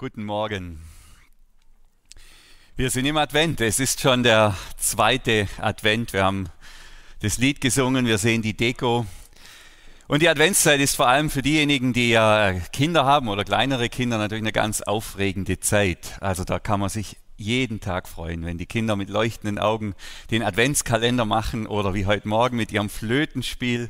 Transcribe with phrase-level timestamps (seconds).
[0.00, 0.80] Guten Morgen.
[2.74, 3.60] Wir sind im Advent.
[3.60, 6.14] Es ist schon der zweite Advent.
[6.14, 6.48] Wir haben
[7.20, 9.04] das Lied gesungen, wir sehen die Deko.
[10.08, 14.16] Und die Adventszeit ist vor allem für diejenigen, die ja Kinder haben oder kleinere Kinder
[14.16, 16.16] natürlich eine ganz aufregende Zeit.
[16.22, 19.94] Also da kann man sich jeden Tag freuen, wenn die Kinder mit leuchtenden Augen
[20.30, 23.88] den Adventskalender machen oder wie heute Morgen mit ihrem Flötenspiel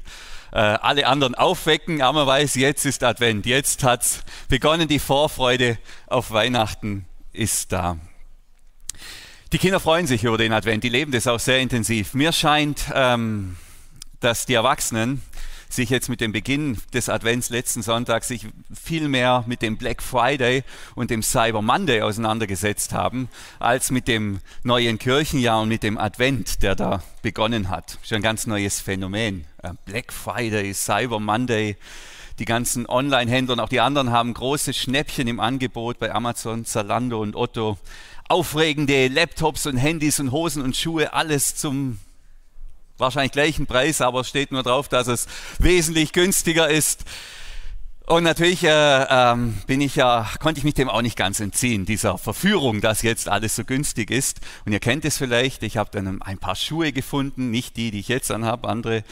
[0.53, 4.99] äh, alle anderen aufwecken, aber man weiß, jetzt ist Advent, jetzt hat es begonnen, die
[4.99, 7.99] Vorfreude auf Weihnachten ist da.
[9.53, 12.15] Die Kinder freuen sich über den Advent, die leben das auch sehr intensiv.
[12.15, 13.57] Mir scheint, ähm,
[14.21, 15.23] dass die Erwachsenen
[15.73, 20.03] sich jetzt mit dem Beginn des Advents letzten Sonntag sich viel mehr mit dem Black
[20.03, 20.64] Friday
[20.95, 26.62] und dem Cyber Monday auseinandergesetzt haben, als mit dem neuen Kirchenjahr und mit dem Advent,
[26.62, 27.98] der da begonnen hat.
[28.03, 29.45] Schon ein ganz neues Phänomen.
[29.62, 31.77] Äh, Black Friday, Cyber Monday.
[32.39, 37.20] Die ganzen Online-Händler und auch die anderen haben große Schnäppchen im Angebot bei Amazon, Zalando
[37.20, 37.78] und Otto.
[38.28, 41.98] Aufregende Laptops und Handys und Hosen und Schuhe, alles zum
[43.01, 45.27] wahrscheinlich gleichen Preis, aber steht nur drauf, dass es
[45.59, 47.05] wesentlich günstiger ist.
[48.11, 51.84] Und natürlich äh, ähm, bin ich ja, konnte ich mich dem auch nicht ganz entziehen,
[51.84, 54.41] dieser Verführung, dass jetzt alles so günstig ist.
[54.67, 58.01] Und ihr kennt es vielleicht, ich habe dann ein paar Schuhe gefunden, nicht die, die
[58.01, 59.05] ich jetzt anhabe, andere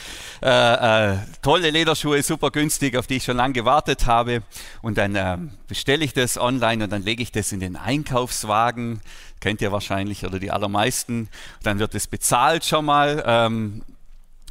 [0.43, 4.43] äh, äh, tolle Lederschuhe, super günstig, auf die ich schon lange gewartet habe.
[4.83, 9.01] Und dann äh, bestelle ich das online und dann lege ich das in den Einkaufswagen,
[9.41, 11.29] kennt ihr wahrscheinlich oder die allermeisten.
[11.63, 13.23] Dann wird es bezahlt schon mal.
[13.27, 13.83] Ähm,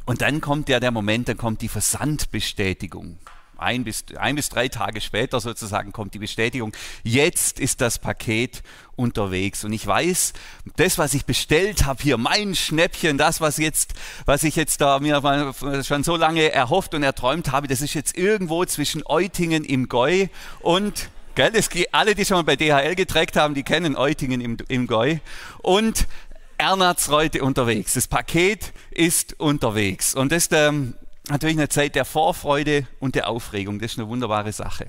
[0.06, 3.18] und dann kommt ja der Moment, dann kommt die Versandbestätigung
[3.58, 6.72] ein bis, ein bis drei Tage später sozusagen kommt die Bestätigung,
[7.02, 8.62] jetzt ist das Paket
[8.96, 9.64] unterwegs.
[9.64, 10.32] Und ich weiß,
[10.76, 15.00] das, was ich bestellt habe hier, mein Schnäppchen, das, was, jetzt, was ich jetzt da
[15.00, 15.52] mir
[15.84, 20.30] schon so lange erhofft und erträumt habe, das ist jetzt irgendwo zwischen Eutingen im Goi
[20.60, 24.56] und Gell, das, alle, die schon mal bei DHL geträgt haben, die kennen Eutingen im,
[24.66, 25.20] im Goi.
[25.58, 26.08] Und
[26.56, 27.92] Ernatzreute unterwegs.
[27.92, 30.16] Das Paket ist unterwegs.
[30.16, 30.94] Und das ist ähm,
[31.28, 33.78] natürlich eine Zeit der Vorfreude und der Aufregung.
[33.78, 34.88] Das ist eine wunderbare Sache.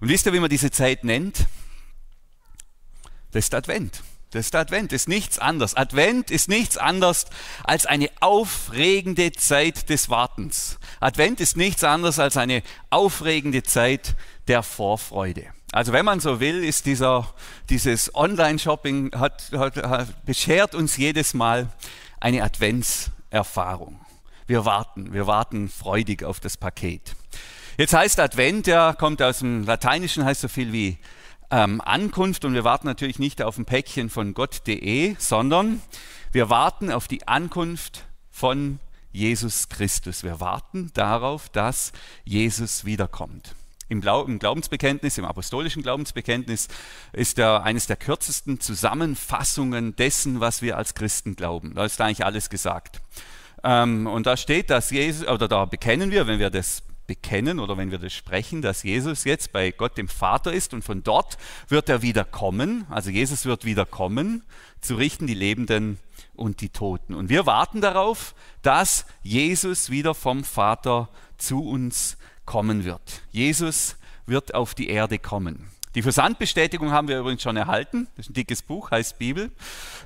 [0.00, 1.46] Und wisst ihr, wie man diese Zeit nennt?
[3.32, 4.04] Das ist Advent.
[4.30, 5.74] Das ist Advent, das ist nichts anderes.
[5.76, 7.26] Advent ist nichts anderes
[7.64, 10.78] als eine aufregende Zeit des Wartens.
[11.00, 14.16] Advent ist nichts anderes als eine aufregende Zeit
[14.48, 15.46] der Vorfreude.
[15.72, 17.32] Also wenn man so will, ist dieser,
[17.70, 21.68] dieses Online-Shopping hat, hat, hat, beschert uns jedes Mal
[22.18, 24.00] eine Adventserfahrung.
[24.46, 27.14] Wir warten, wir warten freudig auf das Paket.
[27.78, 30.98] Jetzt heißt Advent, ja, kommt aus dem Lateinischen, heißt so viel wie
[31.50, 35.80] ähm, Ankunft und wir warten natürlich nicht auf ein Päckchen von Gott.de, sondern
[36.32, 38.80] wir warten auf die Ankunft von
[39.12, 40.22] Jesus Christus.
[40.22, 41.92] Wir warten darauf, dass
[42.24, 43.54] Jesus wiederkommt.
[43.88, 46.66] Im, Glaubensbekenntnis, im apostolischen Glaubensbekenntnis
[47.12, 51.74] ist er eines der kürzesten Zusammenfassungen dessen, was wir als Christen glauben.
[51.74, 53.00] Da ist eigentlich alles gesagt.
[53.62, 57.76] Ähm, und da steht, dass Jesus, oder da bekennen wir, wenn wir das bekennen oder
[57.76, 61.38] wenn wir das sprechen, dass Jesus jetzt bei Gott dem Vater ist und von dort
[61.68, 64.42] wird er wieder kommen, also Jesus wird wieder kommen,
[64.80, 65.98] zu richten die Lebenden
[66.34, 67.14] und die Toten.
[67.14, 71.08] Und wir warten darauf, dass Jesus wieder vom Vater
[71.38, 73.22] zu uns kommen wird.
[73.30, 73.96] Jesus
[74.26, 75.70] wird auf die Erde kommen.
[75.94, 78.06] Die Versandbestätigung haben wir übrigens schon erhalten.
[78.16, 79.50] Das ist ein dickes Buch, heißt Bibel.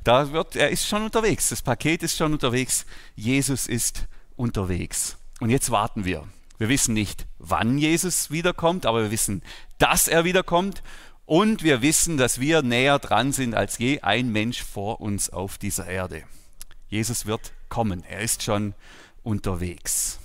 [0.05, 1.49] Da wird, er ist schon unterwegs.
[1.49, 2.87] Das Paket ist schon unterwegs.
[3.17, 4.07] Jesus ist
[4.37, 5.17] unterwegs.
[5.41, 6.25] Und jetzt warten wir.
[6.61, 9.43] Wir wissen nicht, wann Jesus wiederkommt, aber wir wissen,
[9.79, 10.83] dass er wiederkommt.
[11.25, 15.57] Und wir wissen, dass wir näher dran sind als je ein Mensch vor uns auf
[15.57, 16.23] dieser Erde.
[16.89, 18.05] Jesus wird kommen.
[18.05, 18.75] Er ist schon
[19.23, 20.19] unterwegs.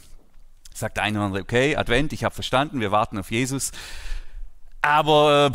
[0.73, 3.71] Sagt der eine oder andere, okay, Advent, ich habe verstanden, wir warten auf Jesus.
[4.81, 5.53] Aber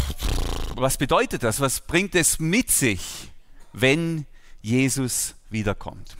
[0.77, 1.61] was bedeutet das?
[1.61, 3.31] Was bringt es mit sich,
[3.75, 4.25] wenn
[4.63, 6.17] Jesus wiederkommt?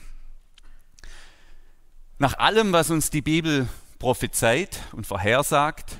[2.19, 3.67] Nach allem, was uns die Bibel
[4.01, 5.99] prophezeit und vorhersagt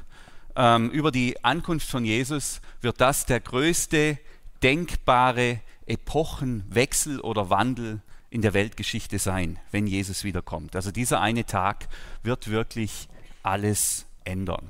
[0.56, 4.18] ähm, über die Ankunft von Jesus, wird das der größte
[4.64, 8.02] denkbare Epochenwechsel oder Wandel
[8.32, 10.76] in der Weltgeschichte sein, wenn Jesus wiederkommt.
[10.76, 11.90] Also dieser eine Tag
[12.24, 13.08] wird wirklich
[13.44, 14.70] alles ändern.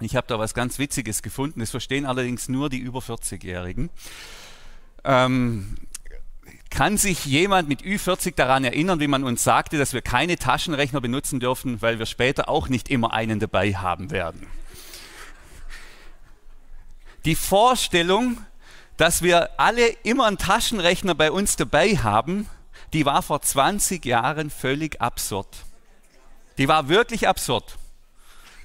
[0.00, 1.60] Ich habe da was ganz Witziges gefunden.
[1.60, 3.90] Das verstehen allerdings nur die über 40-Jährigen.
[5.04, 5.74] Ähm,
[6.70, 11.00] kann sich jemand mit Ü40 daran erinnern, wie man uns sagte, dass wir keine Taschenrechner
[11.00, 14.46] benutzen dürfen, weil wir später auch nicht immer einen dabei haben werden?
[17.24, 18.38] Die Vorstellung,
[18.96, 22.48] dass wir alle immer einen Taschenrechner bei uns dabei haben,
[22.92, 25.48] die war vor 20 Jahren völlig absurd.
[26.58, 27.76] Die war wirklich absurd.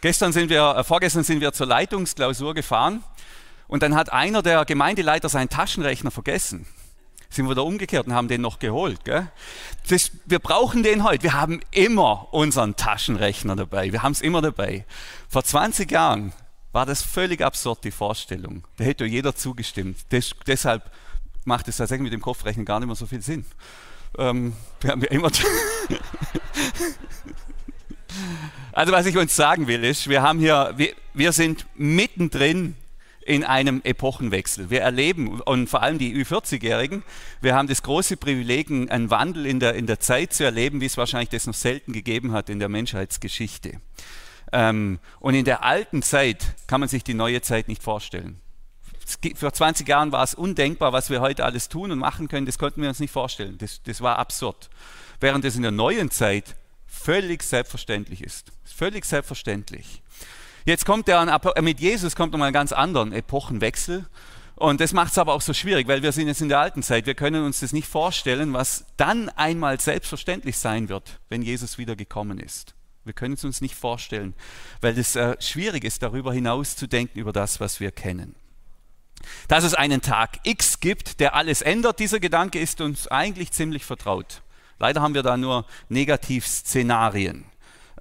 [0.01, 3.03] Gestern sind wir, äh, vorgestern sind wir zur Leitungsklausur gefahren
[3.67, 6.67] Und dann hat einer der Gemeindeleiter seinen Taschenrechner vergessen.
[7.33, 9.03] Sind wir wieder umgekehrt und haben den noch geholt.
[9.05, 9.27] Gell?
[9.89, 11.23] Das, wir brauchen den heute.
[11.23, 13.91] Wir haben immer unseren Taschenrechner dabei.
[13.91, 14.85] Wir haben es immer dabei.
[15.27, 16.31] Vor 20 Jahren
[16.73, 18.67] war das völlig absurd, die Vorstellung.
[18.77, 20.11] Da hätte jeder zugestimmt.
[20.11, 20.91] Des, deshalb
[21.43, 23.45] macht es tatsächlich mit dem Kopfrechnen gar nicht mehr so viel Sinn.
[24.19, 25.31] Ähm, wir haben ja immer
[28.73, 32.75] also was ich uns sagen will, ist, wir haben hier, wir, wir sind mittendrin
[33.25, 34.69] in einem Epochenwechsel.
[34.69, 37.03] Wir erleben, und vor allem die Ü40-Jährigen,
[37.41, 40.85] wir haben das große Privileg, einen Wandel in der, in der Zeit zu erleben, wie
[40.85, 43.79] es wahrscheinlich das noch selten gegeben hat in der Menschheitsgeschichte.
[44.51, 48.39] Ähm, und in der alten Zeit kann man sich die neue Zeit nicht vorstellen.
[49.35, 52.45] Vor 20 Jahren war es undenkbar, was wir heute alles tun und machen können.
[52.45, 53.57] Das konnten wir uns nicht vorstellen.
[53.57, 54.69] Das, das war absurd.
[55.19, 56.55] Während es in der neuen Zeit
[56.85, 58.51] völlig selbstverständlich ist.
[58.63, 60.01] Völlig selbstverständlich.
[60.65, 64.05] Jetzt kommt der mit Jesus kommt nochmal einen ganz anderen Epochenwechsel.
[64.55, 66.83] Und das macht es aber auch so schwierig, weil wir sind jetzt in der alten
[66.83, 67.05] Zeit.
[67.05, 71.95] Wir können uns das nicht vorstellen, was dann einmal selbstverständlich sein wird, wenn Jesus wieder
[71.95, 72.75] gekommen ist.
[73.03, 74.33] Wir können es uns nicht vorstellen,
[74.79, 78.35] weil es äh, schwierig ist, darüber hinaus zu denken, über das, was wir kennen.
[79.47, 83.83] Dass es einen Tag X gibt, der alles ändert, dieser Gedanke ist uns eigentlich ziemlich
[83.83, 84.41] vertraut.
[84.79, 87.45] Leider haben wir da nur Negativszenarien.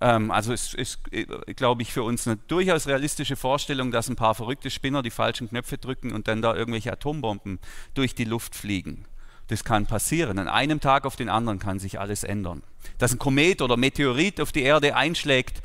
[0.03, 4.17] Ähm, also es ist, äh, glaube ich, für uns eine durchaus realistische Vorstellung, dass ein
[4.17, 7.61] paar verrückte Spinner die falschen Knöpfe drücken und dann da irgendwelche Atombomben
[7.95, 9.05] durch die Luft fliegen.
[9.47, 10.39] Das kann passieren.
[10.41, 12.63] An einem Tag auf den anderen kann sich alles ändern.
[12.99, 15.63] Dass ein Komet oder Meteorit auf die Erde einschlägt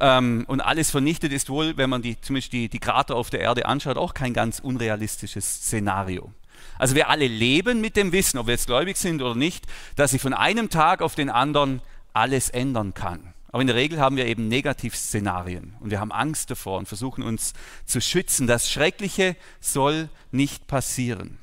[0.00, 3.40] ähm, und alles vernichtet, ist wohl, wenn man die, zumindest die, die Krater auf der
[3.40, 6.32] Erde anschaut, auch kein ganz unrealistisches Szenario.
[6.76, 10.10] Also wir alle leben mit dem Wissen, ob wir jetzt gläubig sind oder nicht, dass
[10.10, 11.82] sich von einem Tag auf den anderen
[12.14, 13.34] alles ändern kann.
[13.56, 17.22] Aber in der Regel haben wir eben Negativszenarien und wir haben Angst davor und versuchen
[17.22, 17.54] uns
[17.86, 18.46] zu schützen.
[18.46, 21.38] Das Schreckliche soll nicht passieren.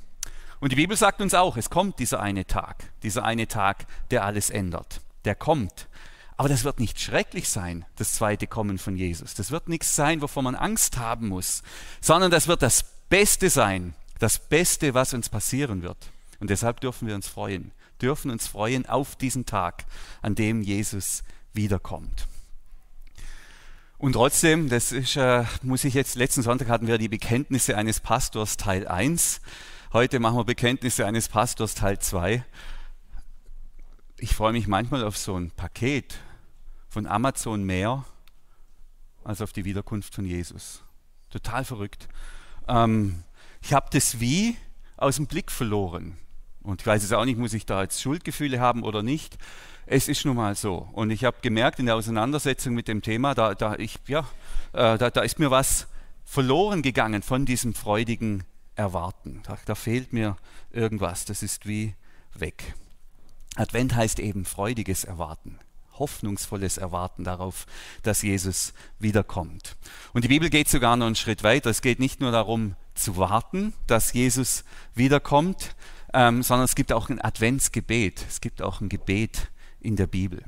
[0.60, 4.26] Und die Bibel sagt uns auch, es kommt dieser eine Tag, dieser eine Tag, der
[4.26, 5.02] alles ändert.
[5.26, 5.88] Der kommt.
[6.38, 9.34] Aber das wird nicht schrecklich sein, das zweite Kommen von Jesus.
[9.34, 11.64] Das wird nichts sein, wovor man Angst haben muss,
[12.00, 16.12] sondern das wird das Beste sein, das Beste, was uns passieren wird.
[16.40, 19.86] Und deshalb dürfen wir uns freuen, dürfen uns freuen auf diesen Tag,
[20.22, 22.28] an dem Jesus wiederkommt.
[23.98, 28.00] Und trotzdem, das ist, äh, muss ich jetzt, letzten Sonntag hatten wir die Bekenntnisse eines
[28.00, 29.40] Pastors Teil 1.
[29.94, 32.44] Heute machen wir Bekenntnisse eines Pastors Teil 2.
[34.18, 36.16] Ich freue mich manchmal auf so ein Paket
[36.90, 38.04] von Amazon mehr
[39.24, 40.84] als auf die Wiederkunft von Jesus.
[41.30, 42.08] Total verrückt.
[42.68, 43.24] Ähm,
[43.62, 44.58] ich habe das Wie
[44.98, 46.18] aus dem Blick verloren.
[46.62, 49.38] Und ich weiß es auch nicht, muss ich da jetzt Schuldgefühle haben oder nicht.
[49.86, 50.88] Es ist nun mal so.
[50.94, 54.22] Und ich habe gemerkt in der Auseinandersetzung mit dem Thema, da, da, ich, ja,
[54.72, 55.88] äh, da, da ist mir was
[56.26, 58.44] verloren gegangen von diesem freudigen
[58.76, 59.42] erwarten.
[59.44, 60.38] Da, da fehlt mir
[60.72, 61.96] irgendwas, das ist wie
[62.34, 62.76] weg.
[63.56, 65.60] Advent heißt eben freudiges Erwarten,
[66.00, 67.68] hoffnungsvolles Erwarten darauf,
[68.02, 69.76] dass Jesus wiederkommt.
[70.14, 71.70] Und die Bibel geht sogar noch einen Schritt weiter.
[71.70, 74.64] Es geht nicht nur darum zu warten, dass Jesus
[74.96, 75.76] wiederkommt,
[76.14, 78.26] ähm, sondern es gibt auch ein Adventsgebet.
[78.28, 79.50] Es gibt auch ein Gebet
[79.84, 80.44] in der Bibel.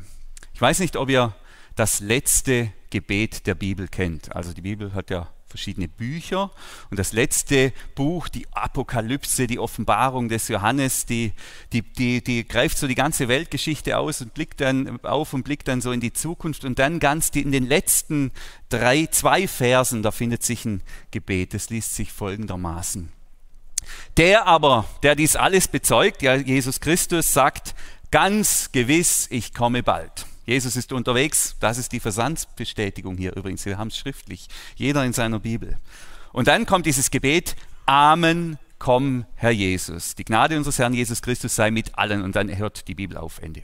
[0.53, 1.35] Ich weiß nicht, ob ihr
[1.75, 4.35] das letzte Gebet der Bibel kennt.
[4.35, 6.51] Also die Bibel hat ja verschiedene Bücher.
[6.89, 11.31] Und das letzte Buch, die Apokalypse, die Offenbarung des Johannes, die,
[11.71, 15.67] die, die, die greift so die ganze Weltgeschichte aus und blickt dann auf und blickt
[15.67, 16.65] dann so in die Zukunft.
[16.65, 18.31] Und dann ganz die, in den letzten
[18.69, 21.53] drei, zwei Versen, da findet sich ein Gebet.
[21.53, 23.09] Das liest sich folgendermaßen.
[24.17, 27.75] Der aber, der dies alles bezeugt, ja, Jesus Christus, sagt,
[28.15, 30.25] ganz gewiss, ich komme bald.
[30.45, 35.11] Jesus ist unterwegs, das ist die Versandsbestätigung hier übrigens, wir haben es schriftlich, jeder in
[35.11, 35.77] seiner Bibel.
[36.31, 40.15] Und dann kommt dieses Gebet, Amen, komm, Herr Jesus.
[40.15, 42.21] Die Gnade unseres Herrn Jesus Christus sei mit allen.
[42.21, 43.63] Und dann hört die Bibel auf, Ende.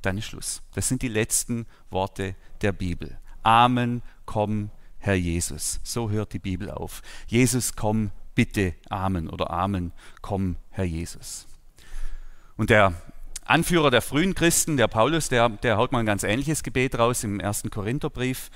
[0.00, 0.62] Dann ist Schluss.
[0.72, 3.18] Das sind die letzten Worte der Bibel.
[3.42, 5.80] Amen, komm, Herr Jesus.
[5.82, 7.02] So hört die Bibel auf.
[7.26, 9.92] Jesus, komm, bitte, Amen oder Amen,
[10.22, 11.46] komm, Herr Jesus.
[12.56, 12.94] Und der
[13.46, 17.22] Anführer der frühen Christen, der Paulus, der, der haut mal ein ganz ähnliches Gebet raus
[17.22, 18.50] im ersten Korintherbrief.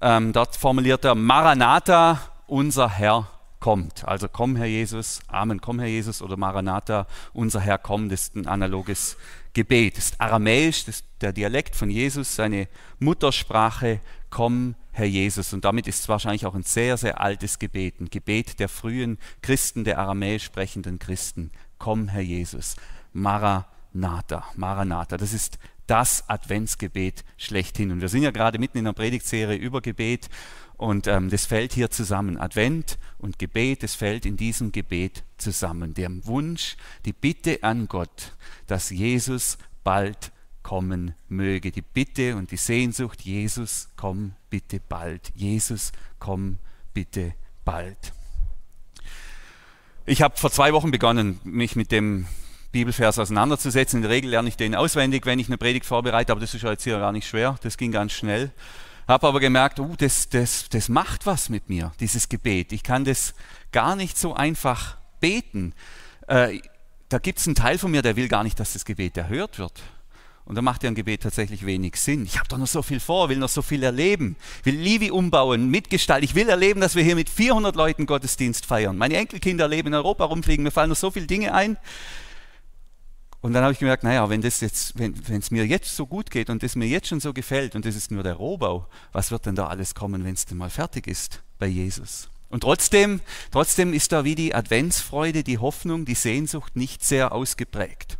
[0.00, 3.28] Ähm, dort formuliert er, Maranatha, unser Herr
[3.60, 4.08] kommt.
[4.08, 8.46] Also komm, Herr Jesus, Amen, komm, Herr Jesus oder Maranatha, unser Herr kommt, ist ein
[8.46, 9.16] analoges
[9.52, 9.98] Gebet.
[9.98, 15.52] Das ist aramäisch, das ist der Dialekt von Jesus, seine Muttersprache, komm, Herr Jesus.
[15.52, 19.18] Und damit ist es wahrscheinlich auch ein sehr, sehr altes Gebet, ein Gebet der frühen
[19.42, 21.50] Christen, der aramäisch sprechenden Christen.
[21.78, 22.76] Komm, Herr Jesus.
[23.12, 23.68] Maranatha.
[23.92, 25.16] Maranatha, Maranatha.
[25.16, 27.90] Das ist das Adventsgebet schlechthin.
[27.90, 30.28] Und wir sind ja gerade mitten in einer Predigtserie über Gebet
[30.76, 32.38] und ähm, das fällt hier zusammen.
[32.38, 35.94] Advent und Gebet, das fällt in diesem Gebet zusammen.
[35.94, 38.32] Der Wunsch, die Bitte an Gott,
[38.66, 40.32] dass Jesus bald
[40.62, 41.70] kommen möge.
[41.70, 45.32] Die Bitte und die Sehnsucht, Jesus, komm bitte bald.
[45.34, 46.58] Jesus, komm
[46.94, 47.34] bitte
[47.64, 48.12] bald.
[50.04, 52.26] Ich habe vor zwei Wochen begonnen, mich mit dem
[52.72, 53.98] Bibelvers auseinanderzusetzen.
[53.98, 56.62] In der Regel lerne ich den auswendig, wenn ich eine Predigt vorbereite, aber das ist
[56.62, 57.56] jetzt hier gar nicht schwer.
[57.62, 58.50] Das ging ganz schnell.
[59.06, 62.72] Habe aber gemerkt, uh, das, das, das macht was mit mir, dieses Gebet.
[62.72, 63.34] Ich kann das
[63.72, 65.74] gar nicht so einfach beten.
[66.26, 66.60] Äh,
[67.08, 69.58] da gibt es einen Teil von mir, der will gar nicht, dass das Gebet erhört
[69.58, 69.82] wird.
[70.44, 72.24] Und da macht ja ein Gebet tatsächlich wenig Sinn.
[72.24, 75.68] Ich habe doch noch so viel vor, will noch so viel erleben, will Livi umbauen,
[75.68, 76.24] mitgestalten.
[76.24, 78.96] Ich will erleben, dass wir hier mit 400 Leuten Gottesdienst feiern.
[78.96, 81.76] Meine Enkelkinder leben in Europa rumfliegen, mir fallen noch so viele Dinge ein.
[83.42, 85.14] Und dann habe ich gemerkt, naja, wenn es wenn,
[85.50, 88.12] mir jetzt so gut geht und es mir jetzt schon so gefällt und das ist
[88.12, 91.42] nur der Rohbau, was wird denn da alles kommen, wenn es denn mal fertig ist
[91.58, 92.30] bei Jesus?
[92.50, 93.20] Und trotzdem,
[93.50, 98.18] trotzdem ist da wie die Adventsfreude, die Hoffnung, die Sehnsucht nicht sehr ausgeprägt.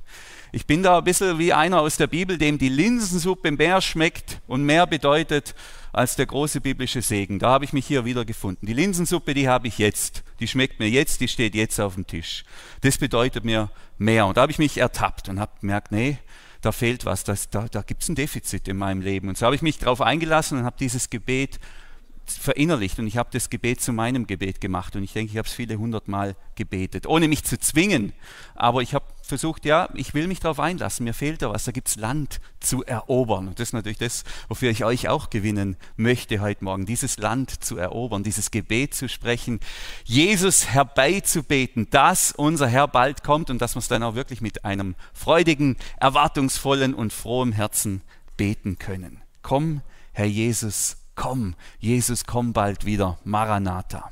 [0.54, 4.42] Ich bin da ein bisschen wie einer aus der Bibel, dem die Linsensuppe mehr schmeckt
[4.46, 5.54] und mehr bedeutet
[5.94, 7.38] als der große biblische Segen.
[7.38, 8.66] Da habe ich mich hier wieder gefunden.
[8.66, 10.22] Die Linsensuppe, die habe ich jetzt.
[10.40, 12.44] Die schmeckt mir jetzt, die steht jetzt auf dem Tisch.
[12.82, 14.26] Das bedeutet mir mehr.
[14.26, 16.18] Und da habe ich mich ertappt und habe gemerkt, nee,
[16.60, 19.30] da fehlt was, das, da, da gibt es ein Defizit in meinem Leben.
[19.30, 21.60] Und so habe ich mich darauf eingelassen und habe dieses Gebet
[22.26, 25.48] verinnerlicht und ich habe das Gebet zu meinem Gebet gemacht und ich denke, ich habe
[25.48, 28.12] es viele hundert Mal gebetet, ohne mich zu zwingen.
[28.54, 31.72] Aber ich habe versucht, ja, ich will mich darauf einlassen, mir fehlt da was, da
[31.72, 33.48] gibt es Land zu erobern.
[33.48, 37.64] Und das ist natürlich das, wofür ich euch auch gewinnen möchte heute Morgen, dieses Land
[37.64, 39.60] zu erobern, dieses Gebet zu sprechen,
[40.04, 44.64] Jesus herbeizubeten, dass unser Herr bald kommt und dass wir es dann auch wirklich mit
[44.64, 48.02] einem freudigen, erwartungsvollen und frohem Herzen
[48.36, 49.22] beten können.
[49.42, 54.10] Komm, Herr Jesus, komm, Jesus, komm bald wieder, Maranatha.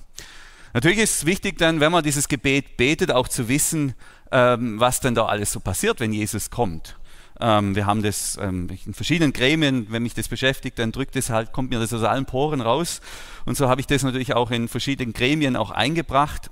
[0.73, 3.95] Natürlich ist es wichtig dann, wenn man dieses Gebet betet, auch zu wissen,
[4.31, 6.97] ähm, was denn da alles so passiert, wenn Jesus kommt.
[7.41, 11.31] Ähm, wir haben das ähm, in verschiedenen Gremien, wenn mich das beschäftigt, dann drückt es
[11.31, 13.01] halt, kommt mir das aus allen Poren raus.
[13.47, 16.51] Und so habe ich das natürlich auch in verschiedenen Gremien auch eingebracht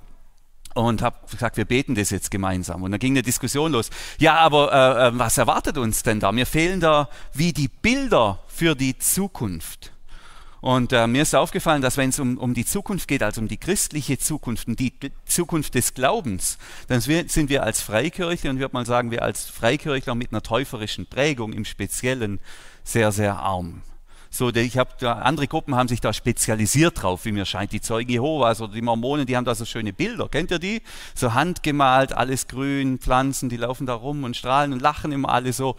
[0.73, 2.83] und habe gesagt, wir beten das jetzt gemeinsam.
[2.83, 3.89] Und dann ging eine Diskussion los.
[4.17, 6.31] Ja, aber äh, äh was erwartet uns denn da?
[6.31, 9.93] Mir fehlen da wie die Bilder für die Zukunft.
[10.61, 13.47] Und äh, mir ist aufgefallen, dass wenn es um, um die Zukunft geht, also um
[13.47, 14.93] die christliche Zukunft und die
[15.25, 19.45] Zukunft des Glaubens, dann sind wir als Freikirche und ich würde mal sagen, wir als
[19.45, 22.39] Freikirchler mit einer täuferischen Prägung im Speziellen
[22.83, 23.81] sehr, sehr arm.
[24.31, 27.71] So, ich habe andere Gruppen haben sich da spezialisiert drauf, wie mir scheint.
[27.71, 30.29] Die Zeugen Jehovas oder die Mormonen, die haben da so schöne Bilder.
[30.29, 30.83] Kennt ihr die?
[31.15, 35.51] So handgemalt, alles grün, Pflanzen, die laufen da rum und strahlen und lachen immer alle
[35.51, 35.77] so.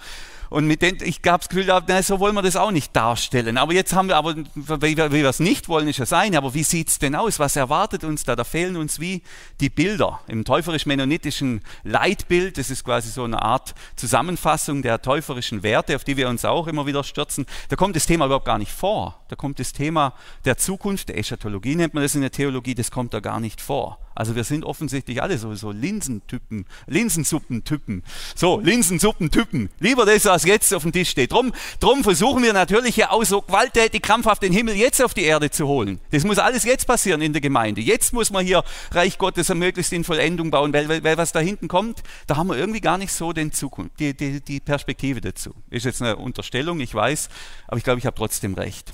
[0.50, 3.57] Und mit denen, ich habe das Gefühl, na, so wollen wir das auch nicht darstellen.
[3.57, 6.35] Aber jetzt haben wir, aber wie, wie wir es nicht wollen, ist ja sein.
[6.35, 7.38] Aber wie sieht es denn aus?
[7.38, 8.35] Was erwartet uns da?
[8.35, 9.23] Da fehlen uns wie
[9.61, 10.19] die Bilder.
[10.26, 16.16] Im täuferisch-mennonitischen Leitbild, das ist quasi so eine Art Zusammenfassung der täuferischen Werte, auf die
[16.16, 17.47] wir uns auch immer wieder stürzen.
[17.69, 19.20] Da kommt das Thema überhaupt gar nicht vor.
[19.30, 22.90] Da kommt das Thema der Zukunft, der Eschatologie nennt man das in der Theologie, das
[22.90, 24.00] kommt da gar nicht vor.
[24.12, 28.02] Also wir sind offensichtlich alle sowieso Linsentypen, Linsensuppentypen.
[28.34, 29.70] So, Linsensuppentypen.
[29.78, 31.32] Lieber das, was jetzt auf dem Tisch steht.
[31.32, 35.22] Drum, drum versuchen wir natürlich ja auch so gewalttätig, krampfhaft den Himmel jetzt auf die
[35.22, 36.00] Erde zu holen.
[36.10, 37.80] Das muss alles jetzt passieren in der Gemeinde.
[37.80, 41.38] Jetzt muss man hier Reich Gottes möglichst in Vollendung bauen, weil, weil, weil, was da
[41.38, 45.20] hinten kommt, da haben wir irgendwie gar nicht so den Zukunft, die, die, die Perspektive
[45.20, 45.54] dazu.
[45.70, 47.28] Ist jetzt eine Unterstellung, ich weiß,
[47.68, 48.92] aber ich glaube, ich habe trotzdem recht.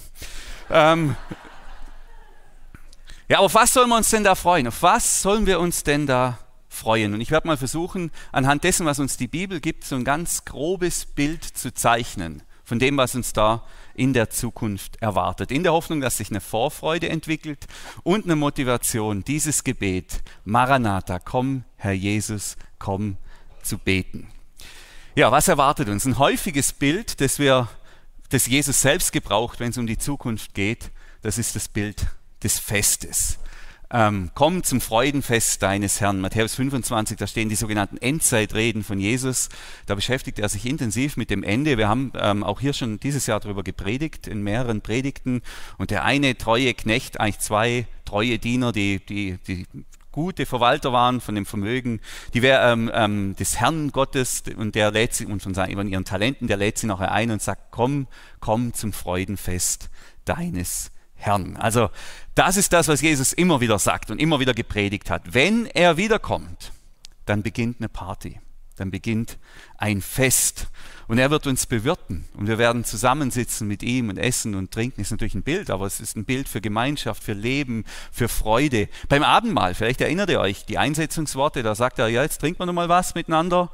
[0.71, 1.17] Ähm,
[3.29, 4.69] ja, auf was sollen wir uns denn da freuen?
[4.69, 7.15] Auf was sollen wir uns denn da freuen?
[7.15, 10.45] Und ich werde mal versuchen, anhand dessen, was uns die Bibel gibt, so ein ganz
[10.45, 13.63] grobes Bild zu zeichnen von dem, was uns da
[13.95, 15.53] in der Zukunft erwartet.
[15.53, 17.67] In der Hoffnung, dass sich eine Vorfreude entwickelt
[18.03, 23.19] und eine Motivation, dieses Gebet, Maranatha, komm, Herr Jesus, komm,
[23.63, 24.29] zu beten.
[25.15, 26.05] Ja, was erwartet uns?
[26.05, 27.69] Ein häufiges Bild, das wir,
[28.31, 30.91] das Jesus selbst gebraucht, wenn es um die Zukunft geht,
[31.23, 32.07] das ist das Bild
[32.43, 33.39] des Festes.
[33.89, 36.21] Ähm, komm zum Freudenfest deines Herrn.
[36.21, 39.49] Matthäus 25, da stehen die sogenannten Endzeitreden von Jesus.
[39.87, 41.79] Da beschäftigt er sich intensiv mit dem Ende.
[41.79, 45.43] Wir haben ähm, auch hier schon dieses Jahr darüber gepredigt, in mehreren Predigten.
[45.79, 49.67] Und der eine treue Knecht, eigentlich zwei treue Diener, die, die, die
[50.17, 52.01] gute Verwalter waren von dem Vermögen,
[52.33, 56.07] die wäre ähm, ähm, des Herrn Gottes und der lädt sie und von seinen, ihren
[56.07, 58.07] Talenten, der lädt sie nachher ein und sagt, komm,
[58.41, 59.91] komm zum Freudenfest
[60.25, 61.59] deines Herrn.
[61.59, 61.91] Also
[62.35, 65.35] das ist das, was Jesus immer wieder sagt und immer wieder gepredigt hat.
[65.35, 66.73] Wenn er wiederkommt,
[67.27, 68.41] dann beginnt eine Party,
[68.77, 69.37] dann beginnt
[69.77, 70.69] ein Fest.
[71.09, 75.01] Und er wird uns bewirten und wir werden zusammensitzen mit ihm und essen und trinken.
[75.01, 78.89] Ist natürlich ein Bild, aber es ist ein Bild für Gemeinschaft, für Leben, für Freude.
[79.09, 82.67] Beim Abendmahl, vielleicht erinnert ihr euch, die Einsetzungsworte, da sagt er, ja, jetzt trinken wir
[82.67, 83.71] nochmal was miteinander.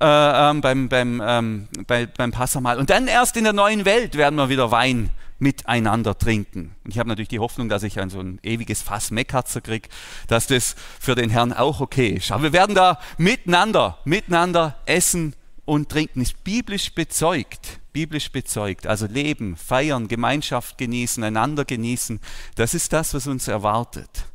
[0.00, 2.78] Äh, ähm, beim, beim, ähm, bei, beim Passamal.
[2.78, 6.74] Und dann erst in der neuen Welt werden wir wieder Wein miteinander trinken.
[6.84, 9.88] Und ich habe natürlich die Hoffnung, dass ich ein so ein ewiges Fass Meckatzer kriege,
[10.26, 12.32] dass das für den Herrn auch okay ist.
[12.32, 16.20] Aber wir werden da miteinander, miteinander essen und trinken.
[16.20, 17.80] Ist biblisch bezeugt.
[17.92, 18.86] Biblisch bezeugt.
[18.86, 22.20] Also leben, feiern, Gemeinschaft genießen, einander genießen.
[22.54, 24.26] Das ist das, was uns erwartet.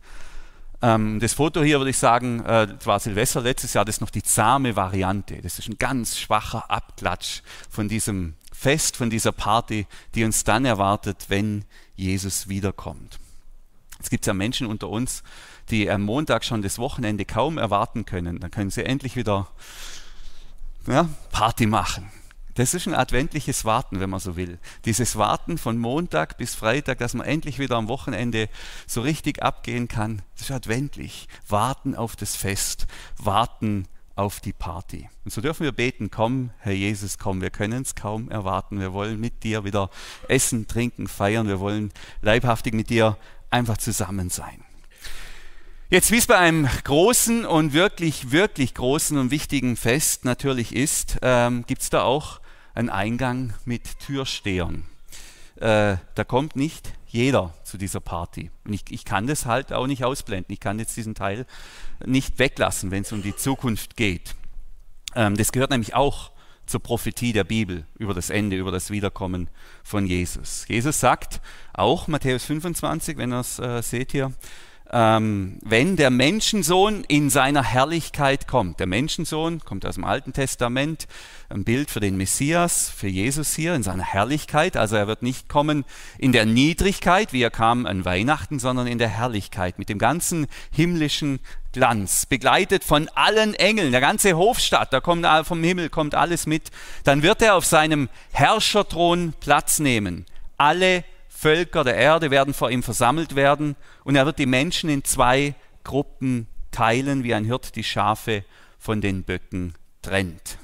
[0.81, 4.09] Ähm, das Foto hier würde ich sagen, äh, war Silvester letztes Jahr, das ist noch
[4.09, 5.41] die zahme Variante.
[5.41, 10.65] Das ist ein ganz schwacher Abklatsch von diesem Fest, von dieser Party, die uns dann
[10.65, 13.19] erwartet, wenn Jesus wiederkommt.
[14.01, 15.23] Es gibt ja Menschen unter uns,
[15.69, 18.39] die am Montag schon das Wochenende kaum erwarten können.
[18.39, 19.47] Dann können sie endlich wieder
[20.89, 22.11] ja, Party machen.
[22.55, 24.59] Das ist ein adventliches Warten, wenn man so will.
[24.83, 28.49] Dieses Warten von Montag bis Freitag, dass man endlich wieder am Wochenende
[28.85, 31.29] so richtig abgehen kann, das ist adventlich.
[31.47, 35.09] Warten auf das Fest, warten auf die Party.
[35.23, 38.81] Und so dürfen wir beten, komm, Herr Jesus, komm, wir können es kaum erwarten.
[38.81, 39.89] Wir wollen mit dir wieder
[40.27, 41.47] essen, trinken, feiern.
[41.47, 43.15] Wir wollen leibhaftig mit dir
[43.49, 44.65] einfach zusammen sein.
[45.91, 51.17] Jetzt, wie es bei einem großen und wirklich, wirklich großen und wichtigen Fest natürlich ist,
[51.23, 52.41] ähm, gibt es da auch
[52.75, 54.85] einen Eingang mit Türstehern.
[55.55, 58.51] Äh, da kommt nicht jeder zu dieser Party.
[58.65, 60.53] Und ich, ich kann das halt auch nicht ausblenden.
[60.53, 61.47] Ich kann jetzt diesen Teil
[62.05, 64.35] nicht weglassen, wenn es um die Zukunft geht.
[65.15, 66.29] Ähm, das gehört nämlich auch
[66.67, 69.49] zur Prophetie der Bibel über das Ende, über das Wiederkommen
[69.83, 70.67] von Jesus.
[70.67, 71.41] Jesus sagt
[71.73, 74.33] auch, Matthäus 25, wenn ihr es äh, seht hier,
[74.91, 78.79] ähm, wenn der Menschensohn in seiner Herrlichkeit kommt.
[78.79, 81.07] Der Menschensohn kommt aus dem Alten Testament,
[81.49, 84.77] ein Bild für den Messias, für Jesus hier in seiner Herrlichkeit.
[84.77, 85.85] Also er wird nicht kommen
[86.17, 90.47] in der Niedrigkeit, wie er kam an Weihnachten, sondern in der Herrlichkeit mit dem ganzen
[90.71, 91.39] himmlischen
[91.71, 96.71] Glanz, begleitet von allen Engeln, der ganze Hofstadt, da kommt vom Himmel kommt alles mit.
[97.03, 100.25] Dann wird er auf seinem Herrscherthron Platz nehmen.
[100.57, 101.03] Alle
[101.39, 103.77] Völker der Erde werden vor ihm versammelt werden
[104.09, 108.43] und er wird die Menschen in zwei Gruppen teilen, wie ein Hirt die Schafe
[108.79, 110.57] von den Böcken trennt.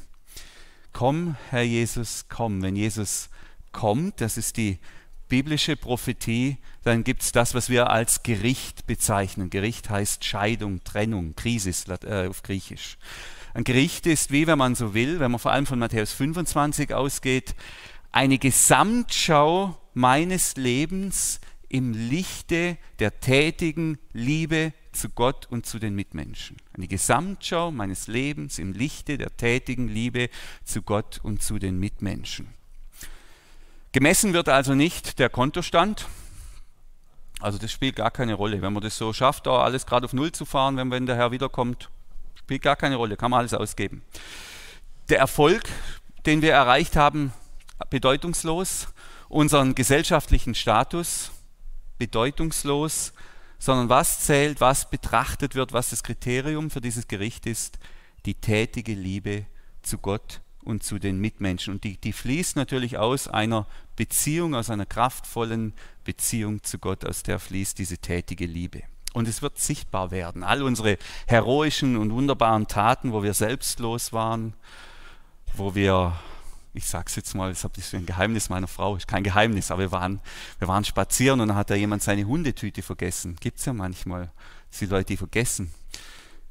[0.93, 2.63] Komm, Herr Jesus, komm.
[2.63, 3.29] Wenn Jesus
[3.71, 4.79] kommt, das ist die
[5.29, 9.51] biblische Prophetie, dann gibt es das, was wir als Gericht bezeichnen.
[9.51, 12.97] Gericht heißt Scheidung, Trennung, Krisis äh, auf Griechisch.
[13.53, 16.95] Ein Gericht ist, wie wenn man so will, wenn man vor allem von Matthäus 25
[16.95, 17.53] ausgeht,
[18.11, 21.39] eine Gesamtschau meines Lebens
[21.75, 26.55] im Lichte der tätigen Liebe zu Gott und zu den Mitmenschen.
[26.73, 30.29] Eine Gesamtschau meines Lebens im Lichte der tätigen Liebe
[30.63, 32.47] zu Gott und zu den Mitmenschen.
[33.91, 36.07] Gemessen wird also nicht der Kontostand.
[37.41, 38.61] Also das spielt gar keine Rolle.
[38.61, 41.17] Wenn man das so schafft, da alles gerade auf Null zu fahren, wenn, wenn der
[41.17, 41.89] Herr wiederkommt,
[42.35, 44.01] spielt gar keine Rolle, kann man alles ausgeben.
[45.09, 45.63] Der Erfolg,
[46.25, 47.33] den wir erreicht haben,
[47.89, 48.87] bedeutungslos
[49.27, 51.31] unseren gesellschaftlichen Status
[51.97, 53.13] bedeutungslos,
[53.57, 57.79] sondern was zählt, was betrachtet wird, was das Kriterium für dieses Gericht ist,
[58.25, 59.45] die tätige Liebe
[59.81, 61.73] zu Gott und zu den Mitmenschen.
[61.73, 67.23] Und die, die fließt natürlich aus einer Beziehung, aus einer kraftvollen Beziehung zu Gott, aus
[67.23, 68.83] der fließt diese tätige Liebe.
[69.13, 70.43] Und es wird sichtbar werden.
[70.43, 74.53] All unsere heroischen und wunderbaren Taten, wo wir selbstlos waren,
[75.53, 76.19] wo wir
[76.75, 79.83] ich sage es jetzt mal, das ist ein Geheimnis meiner Frau, ist kein Geheimnis, aber
[79.83, 80.19] wir waren,
[80.59, 83.37] wir waren spazieren und dann hat da jemand seine Hundetüte vergessen.
[83.39, 84.31] Gibt es ja manchmal,
[84.69, 85.71] dass die Leute die vergessen.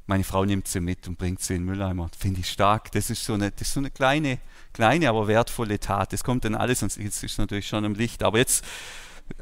[0.07, 2.09] Meine Frau nimmt sie mit und bringt sie in den Mülleimer.
[2.17, 2.91] Finde ich stark.
[2.91, 4.39] Das ist so eine, das ist so eine kleine,
[4.73, 6.13] kleine, aber wertvolle Tat.
[6.13, 8.21] Das kommt dann alles, und jetzt ist natürlich schon im Licht.
[8.21, 8.63] Aber jetzt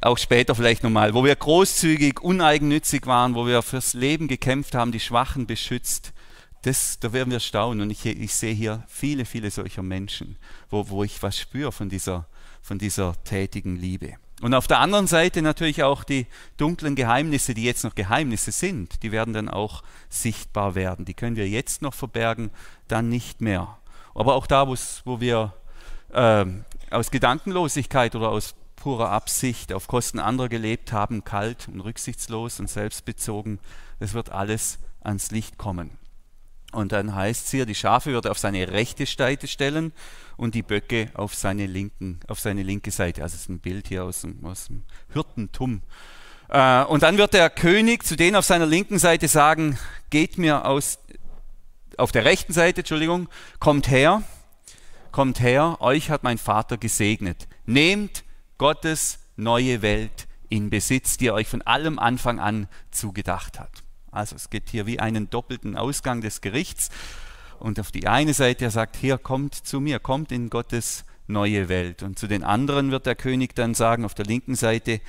[0.02, 4.93] auch später vielleicht nochmal, wo wir großzügig, uneigennützig waren, wo wir fürs Leben gekämpft haben,
[4.93, 6.13] die Schwachen beschützt,
[6.63, 7.82] das, da werden wir staunen.
[7.82, 10.38] Und ich, ich sehe hier viele, viele solcher Menschen,
[10.69, 12.26] wo, wo ich was spüre von dieser,
[12.62, 14.15] von dieser tätigen Liebe.
[14.41, 19.04] Und auf der anderen Seite natürlich auch die dunklen Geheimnisse, die jetzt noch Geheimnisse sind,
[19.04, 21.06] die werden dann auch sichtbar werden.
[21.06, 22.49] Die können wir jetzt noch verbergen,
[22.88, 23.78] dann nicht mehr.
[24.15, 25.54] Aber auch da, wo wir
[26.12, 26.45] äh,
[26.91, 32.69] aus Gedankenlosigkeit oder aus purer Absicht auf Kosten anderer gelebt haben, kalt und rücksichtslos und
[32.69, 33.60] selbstbezogen,
[33.99, 36.02] das wird alles ans Licht kommen.
[36.73, 39.93] Und dann heißt es hier, die Schafe wird er auf seine rechte Seite stellen
[40.38, 43.21] und die Böcke auf seine, linken, auf seine linke Seite.
[43.21, 44.83] Also es ist ein Bild hier aus dem, aus dem
[45.13, 45.83] Hirtentum.
[46.49, 49.77] Äh, und dann wird der König zu denen auf seiner linken Seite sagen,
[50.09, 50.97] geht mir aus,
[51.97, 54.23] auf der rechten Seite, Entschuldigung, kommt her,
[55.12, 57.47] kommt her, euch hat mein Vater gesegnet.
[57.65, 58.23] Nehmt
[58.57, 63.83] Gottes neue Welt in Besitz, die er euch von allem Anfang an zugedacht hat.
[64.13, 66.89] Also es gibt hier wie einen doppelten Ausgang des Gerichts.
[67.60, 71.69] Und auf die eine Seite, er sagt, hier kommt zu mir, kommt in Gottes neue
[71.69, 72.04] Welt.
[72.04, 75.02] Und zu den anderen wird der König dann sagen, auf der linken Seite,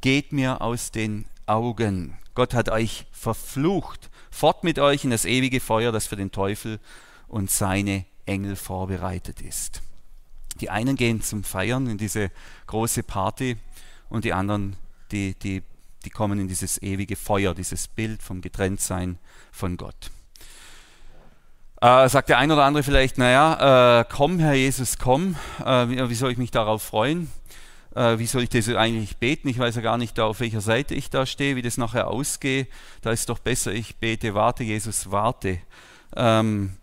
[0.00, 2.16] geht mir aus den Augen.
[2.34, 4.10] Gott hat euch verflucht.
[4.30, 6.78] Fort mit euch in das ewige Feuer, das für den Teufel
[7.28, 9.82] und seine Engel vorbereitet ist.
[10.60, 12.30] Die einen gehen zum Feiern in diese
[12.66, 13.56] große Party
[14.08, 14.76] und die anderen,
[15.10, 15.62] die, die,
[16.04, 19.18] die kommen in dieses ewige Feuer, dieses Bild vom Getrenntsein
[19.52, 20.10] von Gott.
[21.80, 26.10] Äh, sagt der ein oder andere vielleicht, naja, äh, komm Herr Jesus, komm, äh, wie,
[26.10, 27.30] wie, soll ich mich darauf freuen?
[27.94, 29.48] Äh, wie soll ich das eigentlich beten?
[29.48, 32.68] Ich weiß ja gar nicht, auf welcher Seite ich da stehe, wie das nachher ausgeht.
[33.00, 35.58] Da ist doch besser, ich bete, warte, Jesus, warte.
[36.16, 36.76] Ähm,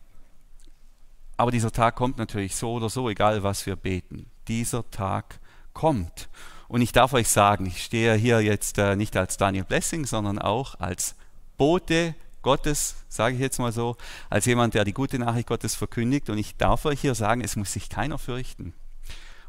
[1.38, 4.26] aber dieser Tag kommt natürlich so oder so, egal was wir beten.
[4.48, 5.40] Dieser Tag
[5.74, 6.28] kommt.
[6.68, 10.40] Und ich darf euch sagen, ich stehe hier jetzt äh, nicht als Daniel Blessing, sondern
[10.40, 11.16] auch als
[11.58, 13.98] Bote Gottes, sage ich jetzt mal so,
[14.30, 16.30] als jemand, der die gute Nachricht Gottes verkündigt.
[16.30, 18.74] Und ich darf euch hier sagen, es muss sich keiner fürchten.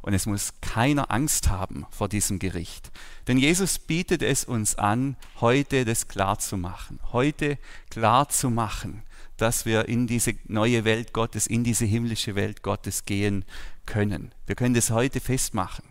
[0.00, 2.90] Und es muss keiner Angst haben vor diesem Gericht.
[3.26, 7.00] Denn Jesus bietet es uns an, heute das klar zu machen.
[7.12, 7.58] Heute
[7.90, 9.02] klar zu machen,
[9.36, 13.44] dass wir in diese neue Welt Gottes, in diese himmlische Welt Gottes gehen
[13.86, 14.32] können.
[14.46, 15.84] Wir können das heute festmachen.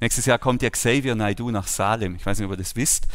[0.00, 2.16] Nächstes Jahr kommt ja Xavier Naidu nach Salem.
[2.16, 3.06] Ich weiß nicht, ob ihr das wisst.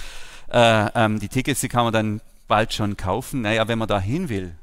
[0.52, 3.42] Äh, ähm, die Tickets, die kann man dann bald schon kaufen.
[3.42, 4.56] Naja, wenn man da hin will,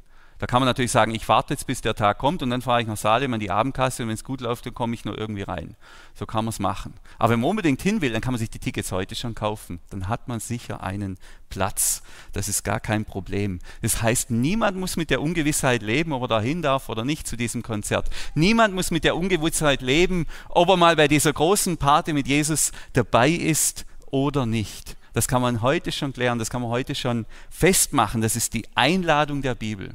[0.43, 2.83] da kann man natürlich sagen, ich warte jetzt, bis der Tag kommt und dann fahre
[2.83, 5.17] ich nach Salem an die Abendkasse und wenn es gut läuft, dann komme ich nur
[5.17, 5.77] irgendwie rein.
[6.15, 6.95] So kann man es machen.
[7.17, 9.79] Aber wenn man unbedingt hin will, dann kann man sich die Tickets heute schon kaufen.
[9.91, 11.17] Dann hat man sicher einen
[11.49, 12.03] Platz.
[12.33, 13.61] Das ist gar kein Problem.
[13.83, 17.29] Das heißt, niemand muss mit der Ungewissheit leben, ob er da hin darf oder nicht
[17.29, 18.11] zu diesem Konzert.
[18.35, 22.73] Niemand muss mit der Ungewissheit leben, ob er mal bei dieser großen Party mit Jesus
[22.95, 24.97] dabei ist oder nicht.
[25.13, 28.23] Das kann man heute schon klären, das kann man heute schon festmachen.
[28.23, 29.95] Das ist die Einladung der Bibel.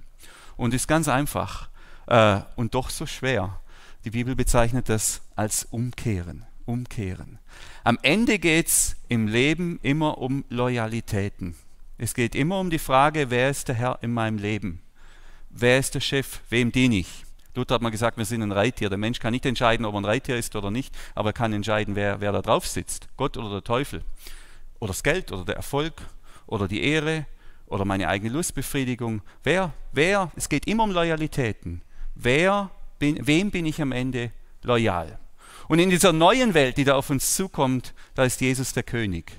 [0.57, 1.69] Und ist ganz einfach
[2.07, 3.61] äh, und doch so schwer.
[4.03, 6.45] Die Bibel bezeichnet das als Umkehren.
[6.65, 7.39] Umkehren.
[7.83, 11.55] Am Ende geht es im Leben immer um Loyalitäten.
[11.97, 14.81] Es geht immer um die Frage, wer ist der Herr in meinem Leben?
[15.49, 16.41] Wer ist der Chef?
[16.49, 17.25] Wem diene ich?
[17.55, 18.89] Luther hat mal gesagt, wir sind ein Reittier.
[18.89, 21.53] Der Mensch kann nicht entscheiden, ob er ein Reittier ist oder nicht, aber er kann
[21.53, 23.07] entscheiden, wer, wer da drauf sitzt.
[23.17, 24.03] Gott oder der Teufel
[24.79, 25.93] oder das Geld oder der Erfolg
[26.45, 27.25] oder die Ehre
[27.67, 29.21] oder meine eigene Lustbefriedigung.
[29.43, 31.81] Wer, wer, es geht immer um Loyalitäten.
[32.15, 34.31] Wer bin, wem bin ich am Ende
[34.63, 35.19] loyal?
[35.67, 39.31] Und in dieser neuen Welt, die da auf uns zukommt, da ist Jesus der König.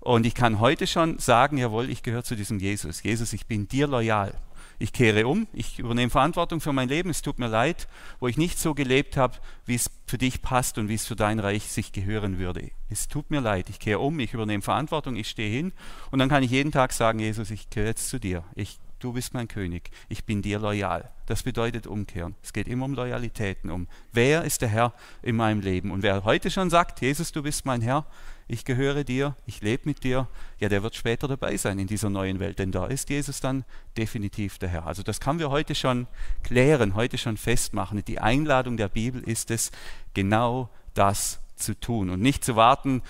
[0.00, 3.02] Und ich kann heute schon sagen, jawohl, ich gehöre zu diesem Jesus.
[3.02, 4.34] Jesus, ich bin dir loyal
[4.78, 7.88] ich kehre um, ich übernehme Verantwortung für mein Leben, es tut mir leid,
[8.20, 11.16] wo ich nicht so gelebt habe, wie es für dich passt und wie es für
[11.16, 12.70] dein Reich sich gehören würde.
[12.90, 15.72] Es tut mir leid, ich kehre um, ich übernehme Verantwortung, ich stehe hin
[16.10, 18.44] und dann kann ich jeden Tag sagen, Jesus, ich gehöre jetzt zu dir.
[18.54, 21.10] Ich, du bist mein König, ich bin dir loyal.
[21.26, 22.34] Das bedeutet umkehren.
[22.42, 25.90] Es geht immer um Loyalitäten, um wer ist der Herr in meinem Leben.
[25.90, 28.06] Und wer heute schon sagt, Jesus, du bist mein Herr,
[28.52, 32.10] ich gehöre dir, ich lebe mit dir, ja, der wird später dabei sein in dieser
[32.10, 33.64] neuen Welt, denn da ist Jesus dann
[33.96, 34.86] definitiv der Herr.
[34.86, 36.06] Also das können wir heute schon
[36.42, 38.04] klären, heute schon festmachen.
[38.04, 39.70] Die Einladung der Bibel ist es,
[40.12, 43.00] genau das zu tun und nicht zu warten,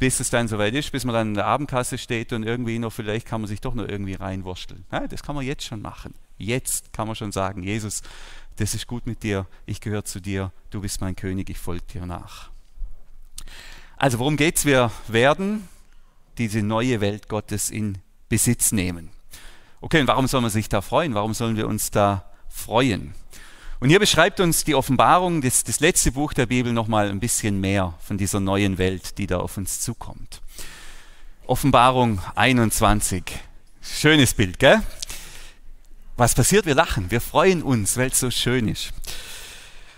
[0.00, 2.92] bis es dann soweit ist, bis man dann in der Abendkasse steht und irgendwie noch,
[2.92, 4.84] vielleicht kann man sich doch noch irgendwie reinwursteln.
[4.90, 6.12] Nein, das kann man jetzt schon machen.
[6.38, 8.02] Jetzt kann man schon sagen, Jesus,
[8.56, 11.84] das ist gut mit dir, ich gehöre zu dir, du bist mein König, ich folge
[11.94, 12.50] dir nach.
[13.98, 14.64] Also worum geht es?
[14.64, 15.68] Wir werden
[16.38, 19.10] diese neue Welt Gottes in Besitz nehmen.
[19.80, 21.14] Okay, und warum soll man sich da freuen?
[21.14, 23.14] Warum sollen wir uns da freuen?
[23.80, 27.60] Und hier beschreibt uns die Offenbarung, das, das letzte Buch der Bibel, nochmal ein bisschen
[27.60, 30.42] mehr von dieser neuen Welt, die da auf uns zukommt.
[31.46, 33.24] Offenbarung 21.
[33.82, 34.80] Schönes Bild, gell?
[36.16, 36.66] Was passiert?
[36.66, 38.92] Wir lachen, wir freuen uns, weil es so schön ist.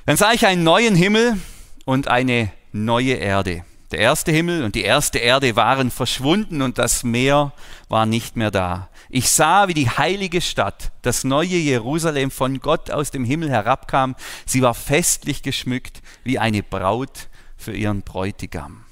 [0.06, 1.38] Dann sah ich einen neuen Himmel
[1.84, 3.64] und eine neue Erde.
[3.90, 7.52] Der erste Himmel und die erste Erde waren verschwunden und das Meer
[7.88, 8.88] war nicht mehr da.
[9.08, 14.14] Ich sah, wie die heilige Stadt, das neue Jerusalem von Gott aus dem Himmel herabkam.
[14.46, 18.84] Sie war festlich geschmückt wie eine Braut für ihren Bräutigam.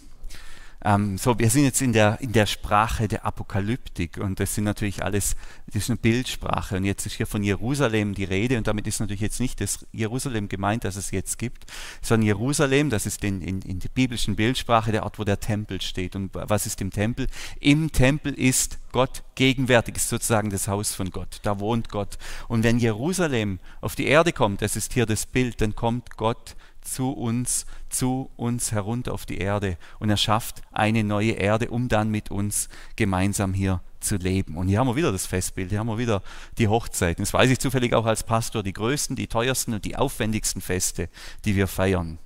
[0.84, 4.62] Ähm, so, wir sind jetzt in der, in der Sprache der Apokalyptik und das sind
[4.62, 5.34] natürlich alles,
[5.66, 9.00] das ist eine Bildsprache und jetzt ist hier von Jerusalem die Rede und damit ist
[9.00, 11.64] natürlich jetzt nicht das Jerusalem gemeint, das es jetzt gibt,
[12.00, 15.80] sondern Jerusalem, das ist in, in, in der biblischen Bildsprache der Ort, wo der Tempel
[15.80, 16.14] steht.
[16.14, 17.26] Und was ist im Tempel?
[17.58, 22.18] Im Tempel ist Gott gegenwärtig, ist sozusagen das Haus von Gott, da wohnt Gott.
[22.46, 26.54] Und wenn Jerusalem auf die Erde kommt, das ist hier das Bild, dann kommt Gott
[26.92, 31.88] zu uns, zu uns herunter auf die Erde und er schafft eine neue Erde, um
[31.88, 34.57] dann mit uns gemeinsam hier zu leben.
[34.57, 36.22] Und hier haben wir wieder das Festbild, hier haben wir wieder
[36.59, 37.22] die Hochzeiten.
[37.22, 41.09] Das weiß ich zufällig auch als Pastor, die größten, die teuersten und die aufwendigsten Feste,
[41.44, 42.18] die wir feiern.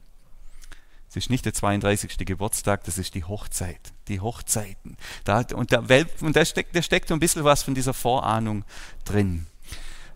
[1.09, 2.16] Es ist nicht der 32.
[2.25, 4.96] Geburtstag, das ist die Hochzeit, die Hochzeiten.
[5.25, 5.85] Da, und da,
[6.20, 8.64] und da steckt, da steckt ein bisschen was von dieser Vorahnung
[9.05, 9.46] drin.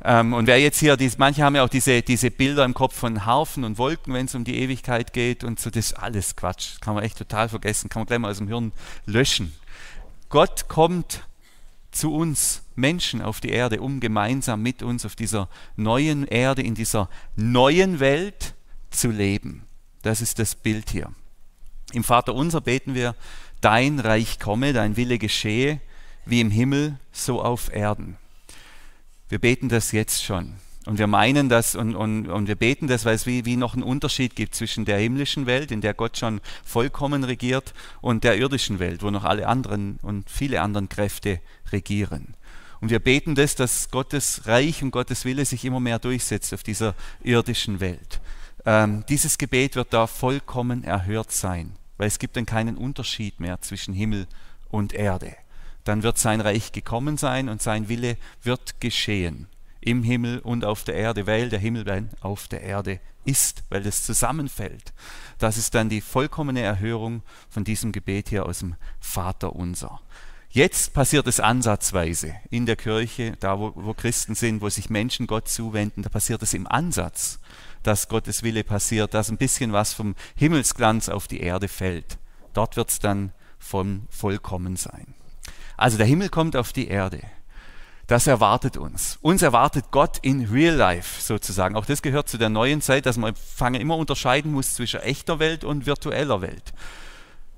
[0.05, 2.95] Ähm, und wer jetzt hier, dies, manche haben ja auch diese, diese Bilder im Kopf
[2.95, 6.37] von Harfen und Wolken, wenn es um die Ewigkeit geht und so, das ist alles
[6.37, 6.81] Quatsch.
[6.81, 8.73] Kann man echt total vergessen, kann man gleich mal aus dem Hirn
[9.07, 9.55] löschen.
[10.29, 11.23] Gott kommt
[11.91, 16.75] zu uns Menschen auf die Erde, um gemeinsam mit uns auf dieser neuen Erde, in
[16.75, 18.55] dieser neuen Welt
[18.91, 19.65] zu leben.
[20.03, 21.11] Das ist das Bild hier.
[21.93, 23.15] Im Vater unser beten wir,
[23.61, 25.81] dein Reich komme, dein Wille geschehe,
[26.27, 28.17] wie im Himmel, so auf Erden.
[29.29, 30.55] Wir beten das jetzt schon.
[30.87, 33.75] Und wir meinen das und, und, und wir beten das, weil es wie, wie noch
[33.75, 38.37] einen Unterschied gibt zwischen der himmlischen Welt, in der Gott schon vollkommen regiert, und der
[38.37, 41.41] irdischen Welt, wo noch alle anderen und viele anderen Kräfte
[41.73, 42.35] regieren.
[42.81, 46.63] Und wir beten das, dass Gottes Reich und Gottes Wille sich immer mehr durchsetzt auf
[46.63, 48.21] dieser irdischen Welt.
[48.65, 53.61] Ähm, dieses Gebet wird da vollkommen erhört sein, weil es gibt dann keinen Unterschied mehr
[53.61, 54.29] zwischen Himmel
[54.69, 55.35] und Erde
[55.87, 59.47] dann wird sein Reich gekommen sein und sein Wille wird geschehen
[59.81, 64.05] im Himmel und auf der Erde, weil der Himmel auf der Erde ist, weil es
[64.05, 64.93] zusammenfällt.
[65.39, 70.01] Das ist dann die vollkommene Erhörung von diesem Gebet hier aus dem Vater unser.
[70.51, 75.27] Jetzt passiert es ansatzweise in der Kirche, da wo, wo Christen sind, wo sich Menschen
[75.27, 77.39] Gott zuwenden, da passiert es im Ansatz,
[77.83, 82.19] dass Gottes Wille passiert, dass ein bisschen was vom Himmelsglanz auf die Erde fällt.
[82.55, 85.15] Dort wird es dann vom Vollkommen sein.
[85.77, 87.21] Also der Himmel kommt auf die Erde.
[88.07, 89.19] Das erwartet uns.
[89.21, 91.75] Uns erwartet Gott in Real Life sozusagen.
[91.75, 93.35] Auch das gehört zu der neuen Zeit, dass man
[93.75, 96.73] immer unterscheiden muss zwischen echter Welt und virtueller Welt.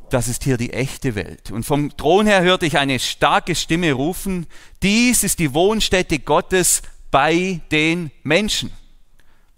[0.09, 1.51] Das ist hier die echte Welt.
[1.51, 4.47] Und vom Thron her hörte ich eine starke Stimme rufen,
[4.83, 8.73] dies ist die Wohnstätte Gottes bei den Menschen.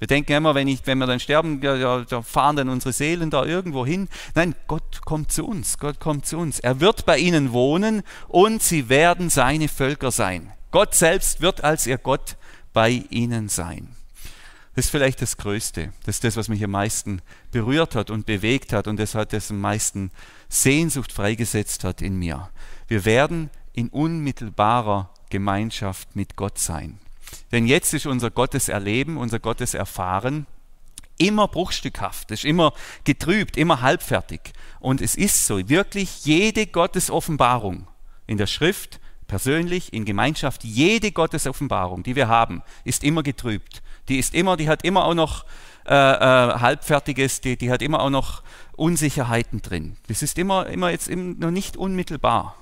[0.01, 3.29] Wir denken immer, wenn, ich, wenn wir dann sterben, ja, da fahren dann unsere Seelen
[3.29, 4.09] da irgendwo hin.
[4.35, 5.79] Nein, Gott kommt zu uns.
[5.79, 6.59] Gott kommt zu uns.
[6.59, 10.53] Er wird bei ihnen wohnen und sie werden seine Völker sein.
[10.71, 12.37] Gott selbst wird als ihr Gott
[12.73, 13.89] bei ihnen sein.
[14.75, 15.93] Das ist vielleicht das Größte.
[16.07, 19.35] Das ist das, was mich am meisten berührt hat und bewegt hat und das hat
[19.35, 20.11] das am meisten
[20.49, 22.49] Sehnsucht freigesetzt hat in mir.
[22.89, 26.99] Wir werden in unmittelbarer Gemeinschaft mit Gott sein.
[27.53, 30.47] Denn jetzt ist unser Gotteserleben, unser Gotteserfahren
[31.19, 32.73] immer bruchstückhaft, ist immer
[33.05, 34.41] getrübt, immer halbfertig.
[34.79, 37.87] Und es ist so, wirklich jede Gottesoffenbarung
[38.27, 43.83] in der Schrift, persönlich, in Gemeinschaft, jede Gottesoffenbarung, die wir haben, ist immer getrübt.
[44.09, 45.45] Die ist immer, die hat immer auch noch
[45.87, 49.97] äh, äh, halbfertiges, die, die hat immer auch noch Unsicherheiten drin.
[50.09, 52.57] Das ist immer, immer jetzt noch nicht unmittelbar.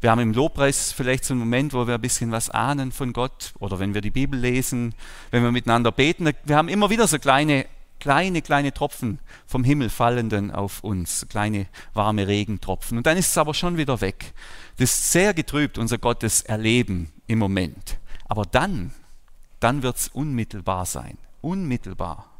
[0.00, 3.12] Wir haben im Lobpreis vielleicht so einen Moment, wo wir ein bisschen was ahnen von
[3.12, 4.94] Gott oder wenn wir die Bibel lesen,
[5.32, 6.30] wenn wir miteinander beten.
[6.44, 7.66] Wir haben immer wieder so kleine,
[7.98, 12.96] kleine, kleine Tropfen vom Himmel fallenden auf uns, kleine warme Regentropfen.
[12.96, 14.34] Und dann ist es aber schon wieder weg.
[14.76, 17.98] Das ist sehr getrübt, unser Gottes Erleben im Moment.
[18.26, 18.92] Aber dann,
[19.58, 21.18] dann wird es unmittelbar sein.
[21.40, 22.30] Unmittelbar.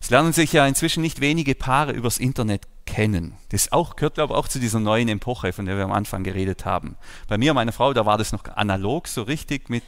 [0.00, 3.34] Es lernen sich ja inzwischen nicht wenige Paare übers Internet kennen.
[3.50, 6.64] Das auch, gehört, ich, auch zu dieser neuen Epoche, von der wir am Anfang geredet
[6.64, 6.96] haben.
[7.28, 9.84] Bei mir, meiner Frau, da war das noch analog, so richtig mit,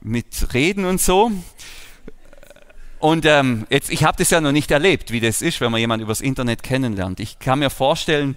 [0.00, 1.30] mit Reden und so.
[2.98, 5.80] Und ähm, jetzt, ich habe das ja noch nicht erlebt, wie das ist, wenn man
[5.80, 7.20] jemanden übers Internet kennenlernt.
[7.20, 8.36] Ich kann mir vorstellen,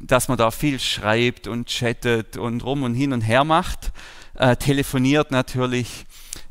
[0.00, 3.90] dass man da viel schreibt und chattet und rum und hin und her macht,
[4.34, 6.04] äh, telefoniert natürlich.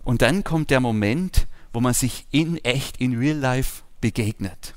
[0.03, 4.76] Und dann kommt der Moment, wo man sich in echt, in real life begegnet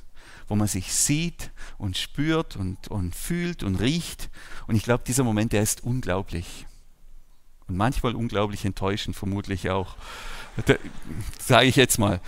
[0.50, 4.28] wo man sich sieht und spürt und, und fühlt und riecht.
[4.66, 6.66] Und ich glaube, dieser Moment, der ist unglaublich.
[7.68, 9.94] Und manchmal unglaublich enttäuschend, vermutlich auch.
[11.38, 12.20] Sage ich jetzt mal.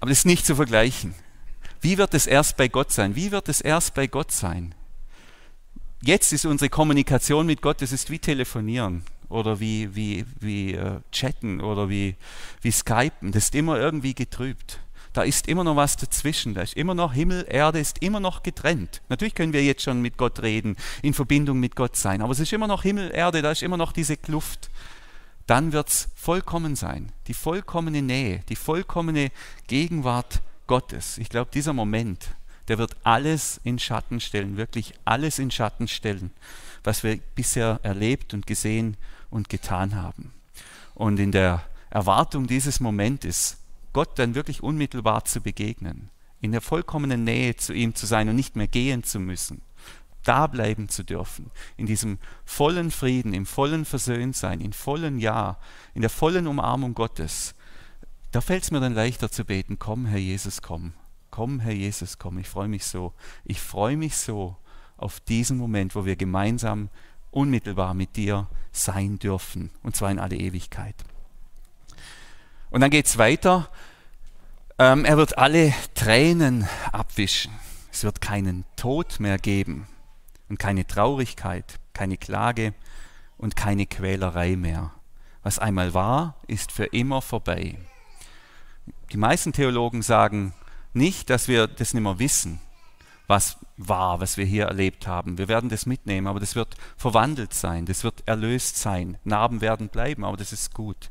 [0.00, 1.14] Aber das ist nicht zu vergleichen.
[1.80, 3.14] Wie wird es erst bei Gott sein?
[3.14, 4.74] Wie wird es erst bei Gott sein?
[6.02, 11.00] Jetzt ist unsere Kommunikation mit Gott, das ist wie telefonieren oder wie, wie, wie äh,
[11.12, 12.16] chatten oder wie,
[12.62, 13.30] wie skypen.
[13.30, 14.80] Das ist immer irgendwie getrübt.
[15.18, 18.44] Da ist immer noch was dazwischen, da ist immer noch Himmel, Erde ist immer noch
[18.44, 19.02] getrennt.
[19.08, 22.38] Natürlich können wir jetzt schon mit Gott reden, in Verbindung mit Gott sein, aber es
[22.38, 24.70] ist immer noch Himmel, Erde, da ist immer noch diese Kluft.
[25.48, 29.32] Dann wird es vollkommen sein, die vollkommene Nähe, die vollkommene
[29.66, 31.18] Gegenwart Gottes.
[31.18, 32.28] Ich glaube, dieser Moment,
[32.68, 36.30] der wird alles in Schatten stellen, wirklich alles in Schatten stellen,
[36.84, 38.96] was wir bisher erlebt und gesehen
[39.30, 40.32] und getan haben.
[40.94, 43.56] Und in der Erwartung dieses Momentes,
[43.98, 48.36] Gott dann wirklich unmittelbar zu begegnen, in der vollkommenen Nähe zu ihm zu sein und
[48.36, 49.60] nicht mehr gehen zu müssen,
[50.22, 55.58] da bleiben zu dürfen, in diesem vollen Frieden, im vollen Versöhntsein, in vollen Ja,
[55.94, 57.56] in der vollen Umarmung Gottes,
[58.30, 60.92] da fällt es mir dann leichter zu beten, komm Herr Jesus, komm,
[61.32, 64.54] komm Herr Jesus, komm, ich freue mich so, ich freue mich so
[64.96, 66.88] auf diesen Moment, wo wir gemeinsam
[67.32, 70.94] unmittelbar mit dir sein dürfen, und zwar in alle Ewigkeit.
[72.70, 73.68] Und dann geht es weiter.
[74.78, 77.52] Ähm, er wird alle Tränen abwischen.
[77.90, 79.88] Es wird keinen Tod mehr geben
[80.48, 82.74] und keine Traurigkeit, keine Klage
[83.38, 84.92] und keine Quälerei mehr.
[85.42, 87.78] Was einmal war, ist für immer vorbei.
[89.12, 90.52] Die meisten Theologen sagen
[90.92, 92.60] nicht, dass wir das nicht mehr wissen,
[93.26, 95.38] was war, was wir hier erlebt haben.
[95.38, 99.18] Wir werden das mitnehmen, aber das wird verwandelt sein, das wird erlöst sein.
[99.24, 101.10] Narben werden bleiben, aber das ist gut.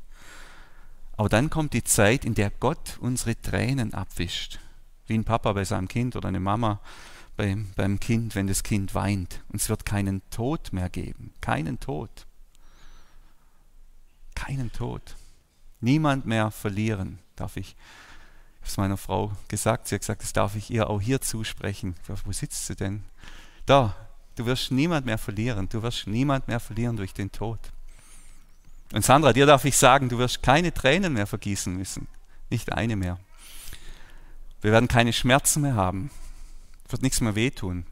[1.18, 4.60] Aber dann kommt die Zeit, in der Gott unsere Tränen abwischt.
[5.08, 6.80] Wie ein Papa bei seinem Kind oder eine Mama
[7.36, 9.42] beim, beim Kind, wenn das Kind weint.
[9.50, 11.34] Und es wird keinen Tod mehr geben.
[11.42, 12.28] Keinen Tod.
[14.36, 15.16] Keinen Tod.
[15.80, 17.20] Niemand mehr verlieren.
[17.36, 17.76] Darf ich,
[18.58, 21.96] habe es meiner Frau gesagt, sie hat gesagt, das darf ich ihr auch hier zusprechen.
[22.26, 23.04] Wo sitzt sie denn?
[23.66, 23.96] Da,
[24.36, 25.68] du wirst niemand mehr verlieren.
[25.70, 27.60] Du wirst niemand mehr verlieren durch den Tod.
[28.94, 32.08] Und Sandra, dir darf ich sagen, du wirst keine Tränen mehr vergießen müssen.
[32.50, 33.20] Nicht eine mehr.
[34.62, 36.10] Wir werden keine Schmerzen mehr haben.
[36.86, 37.86] Es wird nichts mehr wehtun.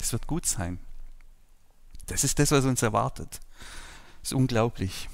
[0.00, 0.78] Es wird gut sein.
[2.06, 3.40] Das ist das, was uns erwartet.
[4.20, 5.08] Das ist unglaublich.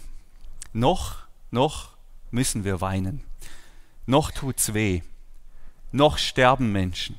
[0.73, 1.97] Noch, noch
[2.31, 3.23] müssen wir weinen.
[4.07, 5.03] Noch tut's weh.
[5.91, 7.19] Noch sterben Menschen.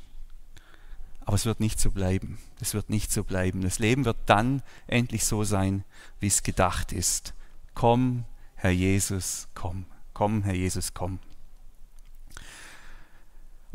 [1.25, 2.37] Aber es wird nicht so bleiben.
[2.61, 3.61] Es wird nicht so bleiben.
[3.61, 5.83] Das Leben wird dann endlich so sein,
[6.19, 7.33] wie es gedacht ist.
[7.75, 8.23] Komm,
[8.55, 9.85] Herr Jesus, komm.
[10.13, 11.19] Komm, Herr Jesus, komm.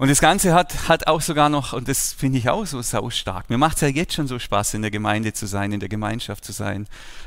[0.01, 3.51] Und das Ganze hat, hat auch sogar noch, und das finde ich auch so saustark,
[3.51, 5.91] mir macht es ja jetzt schon so Spaß, in der Gemeinde zu sein, in der
[5.91, 6.87] Gemeinschaft zu sein.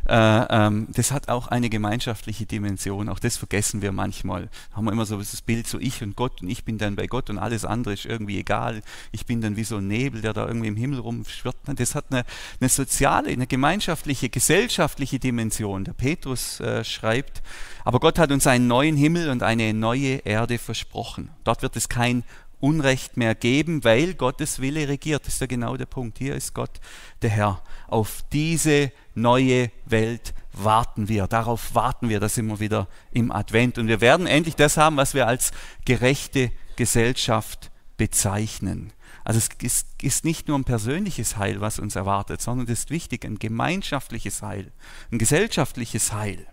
[0.09, 4.49] Äh, ähm, das hat auch eine gemeinschaftliche Dimension, auch das vergessen wir manchmal.
[4.71, 6.95] Da haben wir immer so das Bild, so ich und Gott und ich bin dann
[6.95, 8.81] bei Gott und alles andere ist irgendwie egal.
[9.11, 11.57] Ich bin dann wie so ein Nebel, der da irgendwie im Himmel rumschwirrt.
[11.75, 12.23] Das hat eine,
[12.59, 15.83] eine soziale, eine gemeinschaftliche, gesellschaftliche Dimension.
[15.83, 17.43] Der Petrus äh, schreibt,
[17.85, 21.29] aber Gott hat uns einen neuen Himmel und eine neue Erde versprochen.
[21.43, 22.23] Dort wird es kein
[22.63, 25.27] Unrecht mehr geben, weil Gottes Wille regiert.
[25.27, 26.17] Das ist ja genau der Punkt.
[26.17, 26.79] Hier ist Gott
[27.21, 27.61] der Herr.
[27.89, 31.27] Auf diese neue Welt warten wir.
[31.27, 32.21] Darauf warten wir.
[32.21, 33.77] Da sind wir wieder im Advent.
[33.77, 35.51] Und wir werden endlich das haben, was wir als
[35.83, 38.93] gerechte Gesellschaft bezeichnen.
[39.25, 43.25] Also es ist, nicht nur ein persönliches Heil, was uns erwartet, sondern es ist wichtig,
[43.25, 44.71] ein gemeinschaftliches Heil,
[45.11, 46.47] ein gesellschaftliches Heil.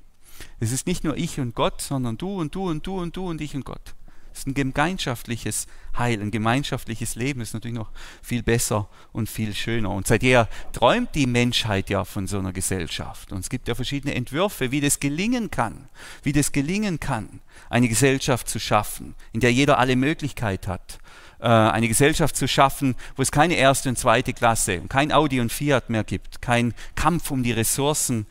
[0.59, 3.29] Es ist nicht nur ich und Gott, sondern du und du und du und du
[3.29, 3.95] und ich und Gott.
[4.33, 5.67] Es ist ein gemeinschaftliches
[5.99, 7.91] Heil, ein gemeinschaftliches Leben ist natürlich noch
[8.23, 9.91] viel besser und viel schöner.
[9.91, 13.33] Und seit jeher träumt die Menschheit ja von so einer Gesellschaft.
[13.33, 15.89] Und es gibt ja verschiedene Entwürfe, wie das gelingen kann,
[16.23, 20.99] wie das gelingen kann, eine Gesellschaft zu schaffen, in der jeder alle Möglichkeit hat.
[21.41, 25.51] Äh, eine Gesellschaft zu schaffen, wo es keine erste und zweite Klasse, kein Audi und
[25.51, 28.27] Fiat mehr gibt, kein Kampf um die Ressourcen.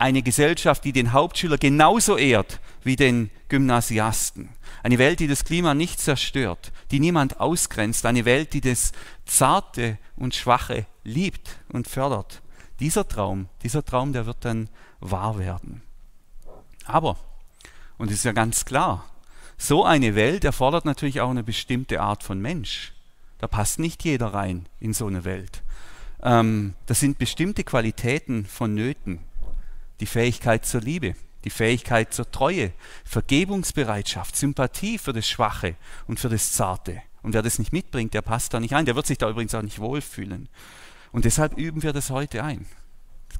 [0.00, 4.48] Eine Gesellschaft, die den Hauptschüler genauso ehrt wie den Gymnasiasten
[4.82, 8.92] eine Welt, die das Klima nicht zerstört, die niemand ausgrenzt, eine Welt, die das
[9.26, 12.42] Zarte und Schwache liebt und fördert.
[12.78, 14.68] Dieser Traum, dieser Traum, der wird dann
[15.00, 15.82] wahr werden.
[16.84, 17.16] Aber,
[17.98, 19.04] und es ist ja ganz klar,
[19.58, 22.94] so eine Welt erfordert natürlich auch eine bestimmte Art von Mensch.
[23.38, 25.62] Da passt nicht jeder rein in so eine Welt.
[26.22, 29.18] Ähm, das sind bestimmte Qualitäten von Nöten.
[30.00, 32.72] Die Fähigkeit zur Liebe, die Fähigkeit zur Treue,
[33.04, 37.02] Vergebungsbereitschaft, Sympathie für das Schwache und für das Zarte.
[37.22, 38.86] Und wer das nicht mitbringt, der passt da nicht ein.
[38.86, 40.48] Der wird sich da übrigens auch nicht wohlfühlen.
[41.12, 42.66] Und deshalb üben wir das heute ein.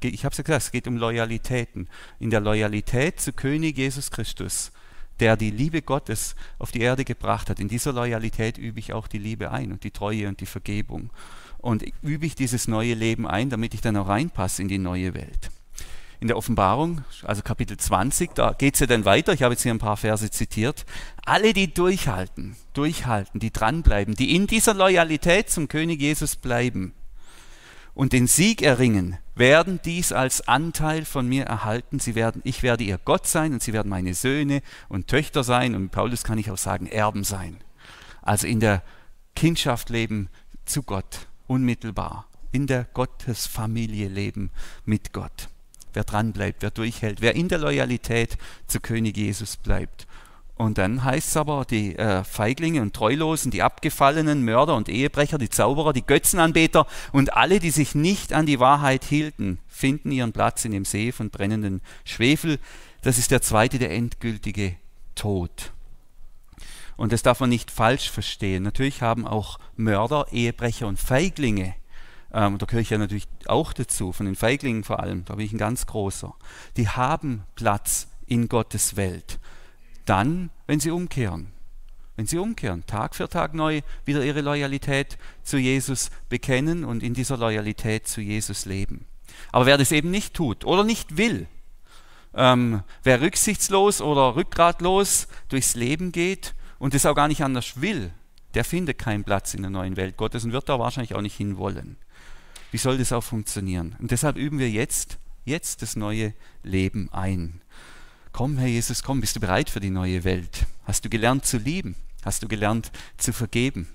[0.02, 1.88] Ich habe es ja gesagt, es geht um Loyalitäten.
[2.18, 4.72] In der Loyalität zu König Jesus Christus,
[5.18, 9.06] der die Liebe Gottes auf die Erde gebracht hat, in dieser Loyalität übe ich auch
[9.06, 11.10] die Liebe ein und die Treue und die Vergebung.
[11.58, 15.14] Und übe ich dieses neue Leben ein, damit ich dann auch reinpasse in die neue
[15.14, 15.50] Welt.
[16.20, 19.62] In der Offenbarung, also Kapitel 20, da geht es ja dann weiter, ich habe jetzt
[19.62, 20.84] hier ein paar Verse zitiert,
[21.24, 26.92] alle, die durchhalten, durchhalten, die dranbleiben, die in dieser Loyalität zum König Jesus bleiben
[27.94, 31.98] und den Sieg erringen, werden dies als Anteil von mir erhalten.
[31.98, 34.60] Sie werden, ich werde ihr Gott sein und sie werden meine Söhne
[34.90, 37.56] und Töchter sein und Paulus kann ich auch sagen, Erben sein.
[38.20, 38.82] Also in der
[39.34, 40.28] Kindschaft leben
[40.66, 42.26] zu Gott, unmittelbar.
[42.52, 44.50] In der Gottesfamilie leben
[44.84, 45.48] mit Gott
[45.94, 48.36] wer dran bleibt, wer durchhält, wer in der Loyalität
[48.66, 50.06] zu König Jesus bleibt.
[50.60, 55.38] Und dann heißt es aber, die äh, Feiglinge und Treulosen, die Abgefallenen, Mörder und Ehebrecher,
[55.38, 60.32] die Zauberer, die Götzenanbeter und alle, die sich nicht an die Wahrheit hielten, finden ihren
[60.32, 62.58] Platz in dem See von brennenden Schwefel.
[63.00, 64.76] Das ist der zweite, der endgültige
[65.14, 65.72] Tod.
[66.98, 68.62] Und das darf man nicht falsch verstehen.
[68.62, 71.74] Natürlich haben auch Mörder, Ehebrecher und Feiglinge
[72.32, 75.46] ähm, da gehöre ich ja natürlich auch dazu, von den Feiglingen vor allem, da bin
[75.46, 76.34] ich ein ganz großer,
[76.76, 79.38] die haben Platz in Gottes Welt.
[80.04, 81.52] Dann, wenn sie umkehren.
[82.16, 87.14] Wenn sie umkehren, Tag für Tag neu wieder ihre Loyalität zu Jesus bekennen und in
[87.14, 89.06] dieser Loyalität zu Jesus leben.
[89.52, 91.46] Aber wer das eben nicht tut oder nicht will,
[92.34, 98.12] ähm, wer rücksichtslos oder rückgratlos durchs Leben geht und es auch gar nicht anders will,
[98.54, 101.36] der findet keinen Platz in der neuen Welt Gottes und wird da wahrscheinlich auch nicht
[101.36, 101.96] hinwollen.
[102.70, 103.96] Wie soll das auch funktionieren?
[103.98, 107.60] Und deshalb üben wir jetzt, jetzt das neue Leben ein.
[108.32, 110.66] Komm, Herr Jesus, komm, bist du bereit für die neue Welt?
[110.84, 111.96] Hast du gelernt zu lieben?
[112.24, 113.88] Hast du gelernt zu vergeben?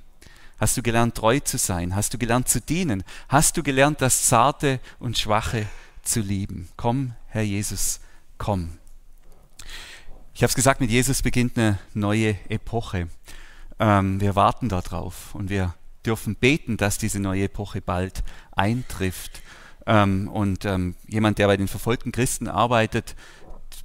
[0.60, 1.96] Hast du gelernt treu zu sein?
[1.96, 3.04] Hast du gelernt zu dienen?
[3.30, 5.68] Hast du gelernt das Zarte und Schwache
[6.02, 6.70] zu lieben?
[6.76, 8.00] Komm, Herr Jesus,
[8.38, 8.78] komm.
[10.34, 13.08] Ich habe es gesagt, mit Jesus beginnt eine neue Epoche.
[13.80, 15.74] Ähm, wir warten darauf und wir
[16.06, 19.42] dürfen beten, dass diese neue Epoche bald eintrifft.
[19.86, 23.16] Ähm, und ähm, jemand, der bei den verfolgten Christen arbeitet,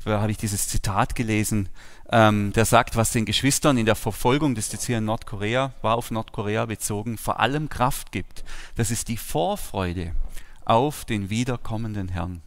[0.04, 1.68] da habe ich dieses Zitat gelesen,
[2.10, 5.72] ähm, der sagt, was den Geschwistern in der Verfolgung, das ist jetzt hier in Nordkorea,
[5.82, 8.44] war auf Nordkorea bezogen, vor allem Kraft gibt.
[8.76, 10.14] Das ist die Vorfreude
[10.64, 12.42] auf den wiederkommenden Herrn.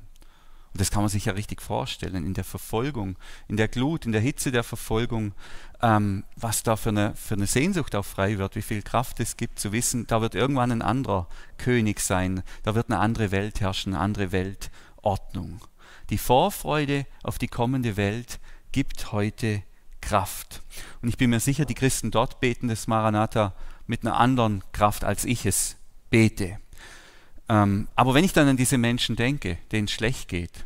[0.73, 3.15] Und das kann man sich ja richtig vorstellen, in der Verfolgung,
[3.47, 5.33] in der Glut, in der Hitze der Verfolgung,
[5.81, 9.37] ähm, was da für eine, für eine Sehnsucht auch frei wird, wie viel Kraft es
[9.37, 11.27] gibt, zu wissen, da wird irgendwann ein anderer
[11.59, 15.61] König sein, da wird eine andere Welt herrschen, eine andere Weltordnung.
[16.09, 18.39] Die Vorfreude auf die kommende Welt
[18.71, 19.61] gibt heute
[20.01, 20.63] Kraft.
[21.01, 23.53] Und ich bin mir sicher, die Christen dort beten das Maranatha
[23.85, 25.77] mit einer anderen Kraft, als ich es
[26.09, 26.57] bete.
[27.49, 30.65] Ähm, aber wenn ich dann an diese Menschen denke, denen es schlecht geht,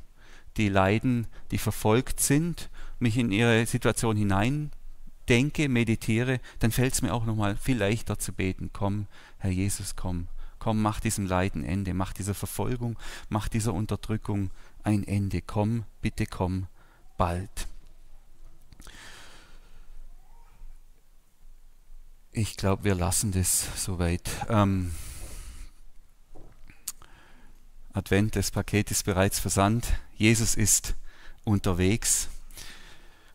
[0.58, 2.70] die leiden, die verfolgt sind,
[3.00, 4.72] mich in ihre Situation hinein
[5.30, 8.70] denke, meditiere, dann fällt es mir auch nochmal viel leichter zu beten.
[8.74, 9.08] Komm,
[9.40, 10.28] Herr Jesus, komm.
[10.60, 12.98] Komm, mach diesem Leiden Ende, mach dieser Verfolgung,
[13.30, 14.52] mach dieser Unterdrückung
[14.84, 15.42] ein Ende.
[15.42, 16.68] Komm, bitte komm,
[17.18, 17.68] bald.
[22.32, 24.30] Ich glaube, wir lassen das soweit.
[24.50, 24.92] Ähm,
[27.98, 29.88] Advent, das Paket ist bereits versandt.
[30.18, 30.94] Jesus ist
[31.44, 32.30] unterwegs.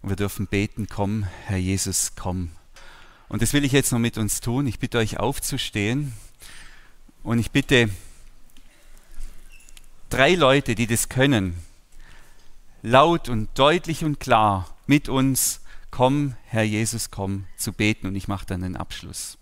[0.01, 2.53] Und wir dürfen beten, komm, Herr Jesus, komm.
[3.29, 4.69] Und das will ich jetzt noch mit uns tun.
[4.69, 6.13] Ich bitte euch aufzustehen.
[7.25, 7.91] Und ich bitte
[10.11, 11.59] drei Leute, die das können,
[12.83, 15.61] laut und deutlich und klar mit uns,
[15.91, 18.07] komm, Herr Jesus, komm, zu beten.
[18.07, 19.39] Und ich mache dann den Abschluss.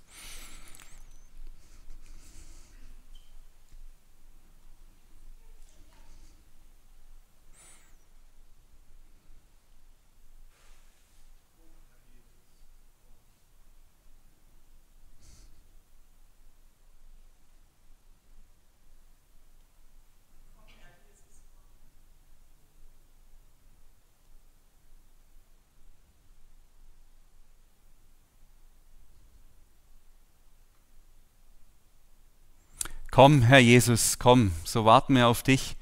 [33.21, 35.77] Komm, Herr Jesus, komm, so warten wir auf dich,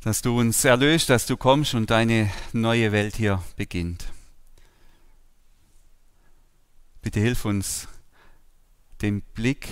[0.00, 4.06] dass du uns erlöst, dass du kommst und deine neue Welt hier beginnt.
[7.02, 7.86] Bitte hilf uns,
[9.02, 9.68] den Blick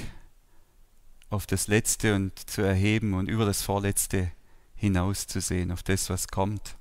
[1.31, 4.31] auf das Letzte und zu erheben und über das Vorletzte
[4.77, 6.77] hinauszusehen, auf das, was kommt.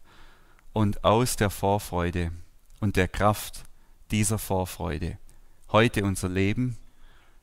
[0.74, 2.34] Und aus der Vorfreude
[2.82, 3.64] und der Kraft
[4.12, 5.18] dieser Vorfreude
[5.70, 6.76] heute unser Leben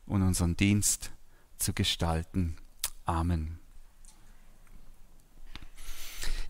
[0.04, 1.13] und unseren Dienst
[1.58, 2.56] zu gestalten.
[3.04, 3.58] Amen.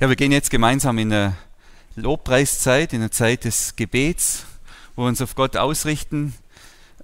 [0.01, 1.37] Ja, wir gehen jetzt gemeinsam in eine
[1.97, 4.45] Lobpreiszeit, in eine Zeit des Gebets,
[4.97, 6.35] wo wir uns auf Gott ausrichten,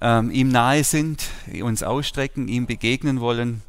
[0.01, 1.25] ähm, ihm nahe sind,
[1.61, 3.61] uns ausstrecken, ihm begegnen wollen.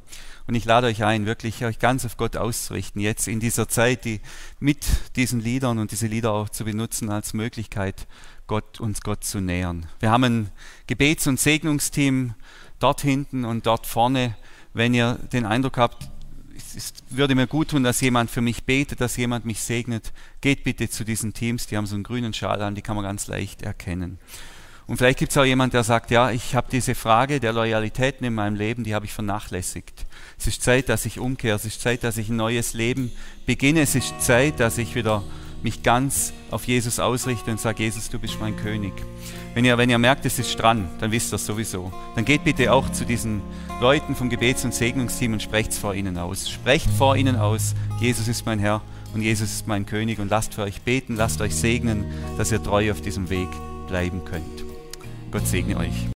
[0.46, 4.04] Und ich lade euch ein, wirklich euch ganz auf Gott auszurichten, jetzt in dieser Zeit,
[4.04, 4.20] die
[4.58, 8.08] mit diesen Liedern und diese Lieder auch zu benutzen als Möglichkeit,
[8.48, 9.86] Gott, uns Gott zu nähern.
[10.00, 10.50] Wir haben ein
[10.88, 12.34] Gebets- und Segnungsteam
[12.82, 14.36] dort hinten und dort vorne.
[14.74, 16.08] Wenn ihr den Eindruck habt,
[16.76, 20.12] es würde mir gut tun, dass jemand für mich betet, dass jemand mich segnet.
[20.40, 23.04] Geht bitte zu diesen Teams, die haben so einen grünen Schal an, die kann man
[23.04, 24.18] ganz leicht erkennen.
[24.86, 28.26] Und vielleicht gibt es auch jemand, der sagt, ja, ich habe diese Frage der Loyalitäten
[28.26, 30.06] in meinem Leben, die habe ich vernachlässigt.
[30.38, 33.12] Es ist Zeit, dass ich umkehre, es ist Zeit, dass ich ein neues Leben
[33.46, 35.22] beginne, es ist Zeit, dass ich wieder
[35.64, 38.92] mich ganz auf Jesus ausrichte und sage, Jesus, du bist mein König.
[39.54, 41.92] Wenn ihr, wenn ihr merkt, es ist dran, dann wisst ihr es sowieso.
[42.14, 43.42] Dann geht bitte auch zu diesen
[43.80, 46.48] Leuten vom Gebets- und Segnungsteam und sprecht es vor ihnen aus.
[46.48, 48.80] Sprecht vor ihnen aus, Jesus ist mein Herr
[49.14, 52.06] und Jesus ist mein König und lasst für euch beten, lasst euch segnen,
[52.38, 53.48] dass ihr treu auf diesem Weg
[53.88, 54.64] bleiben könnt.
[55.30, 56.12] Gott segne euch.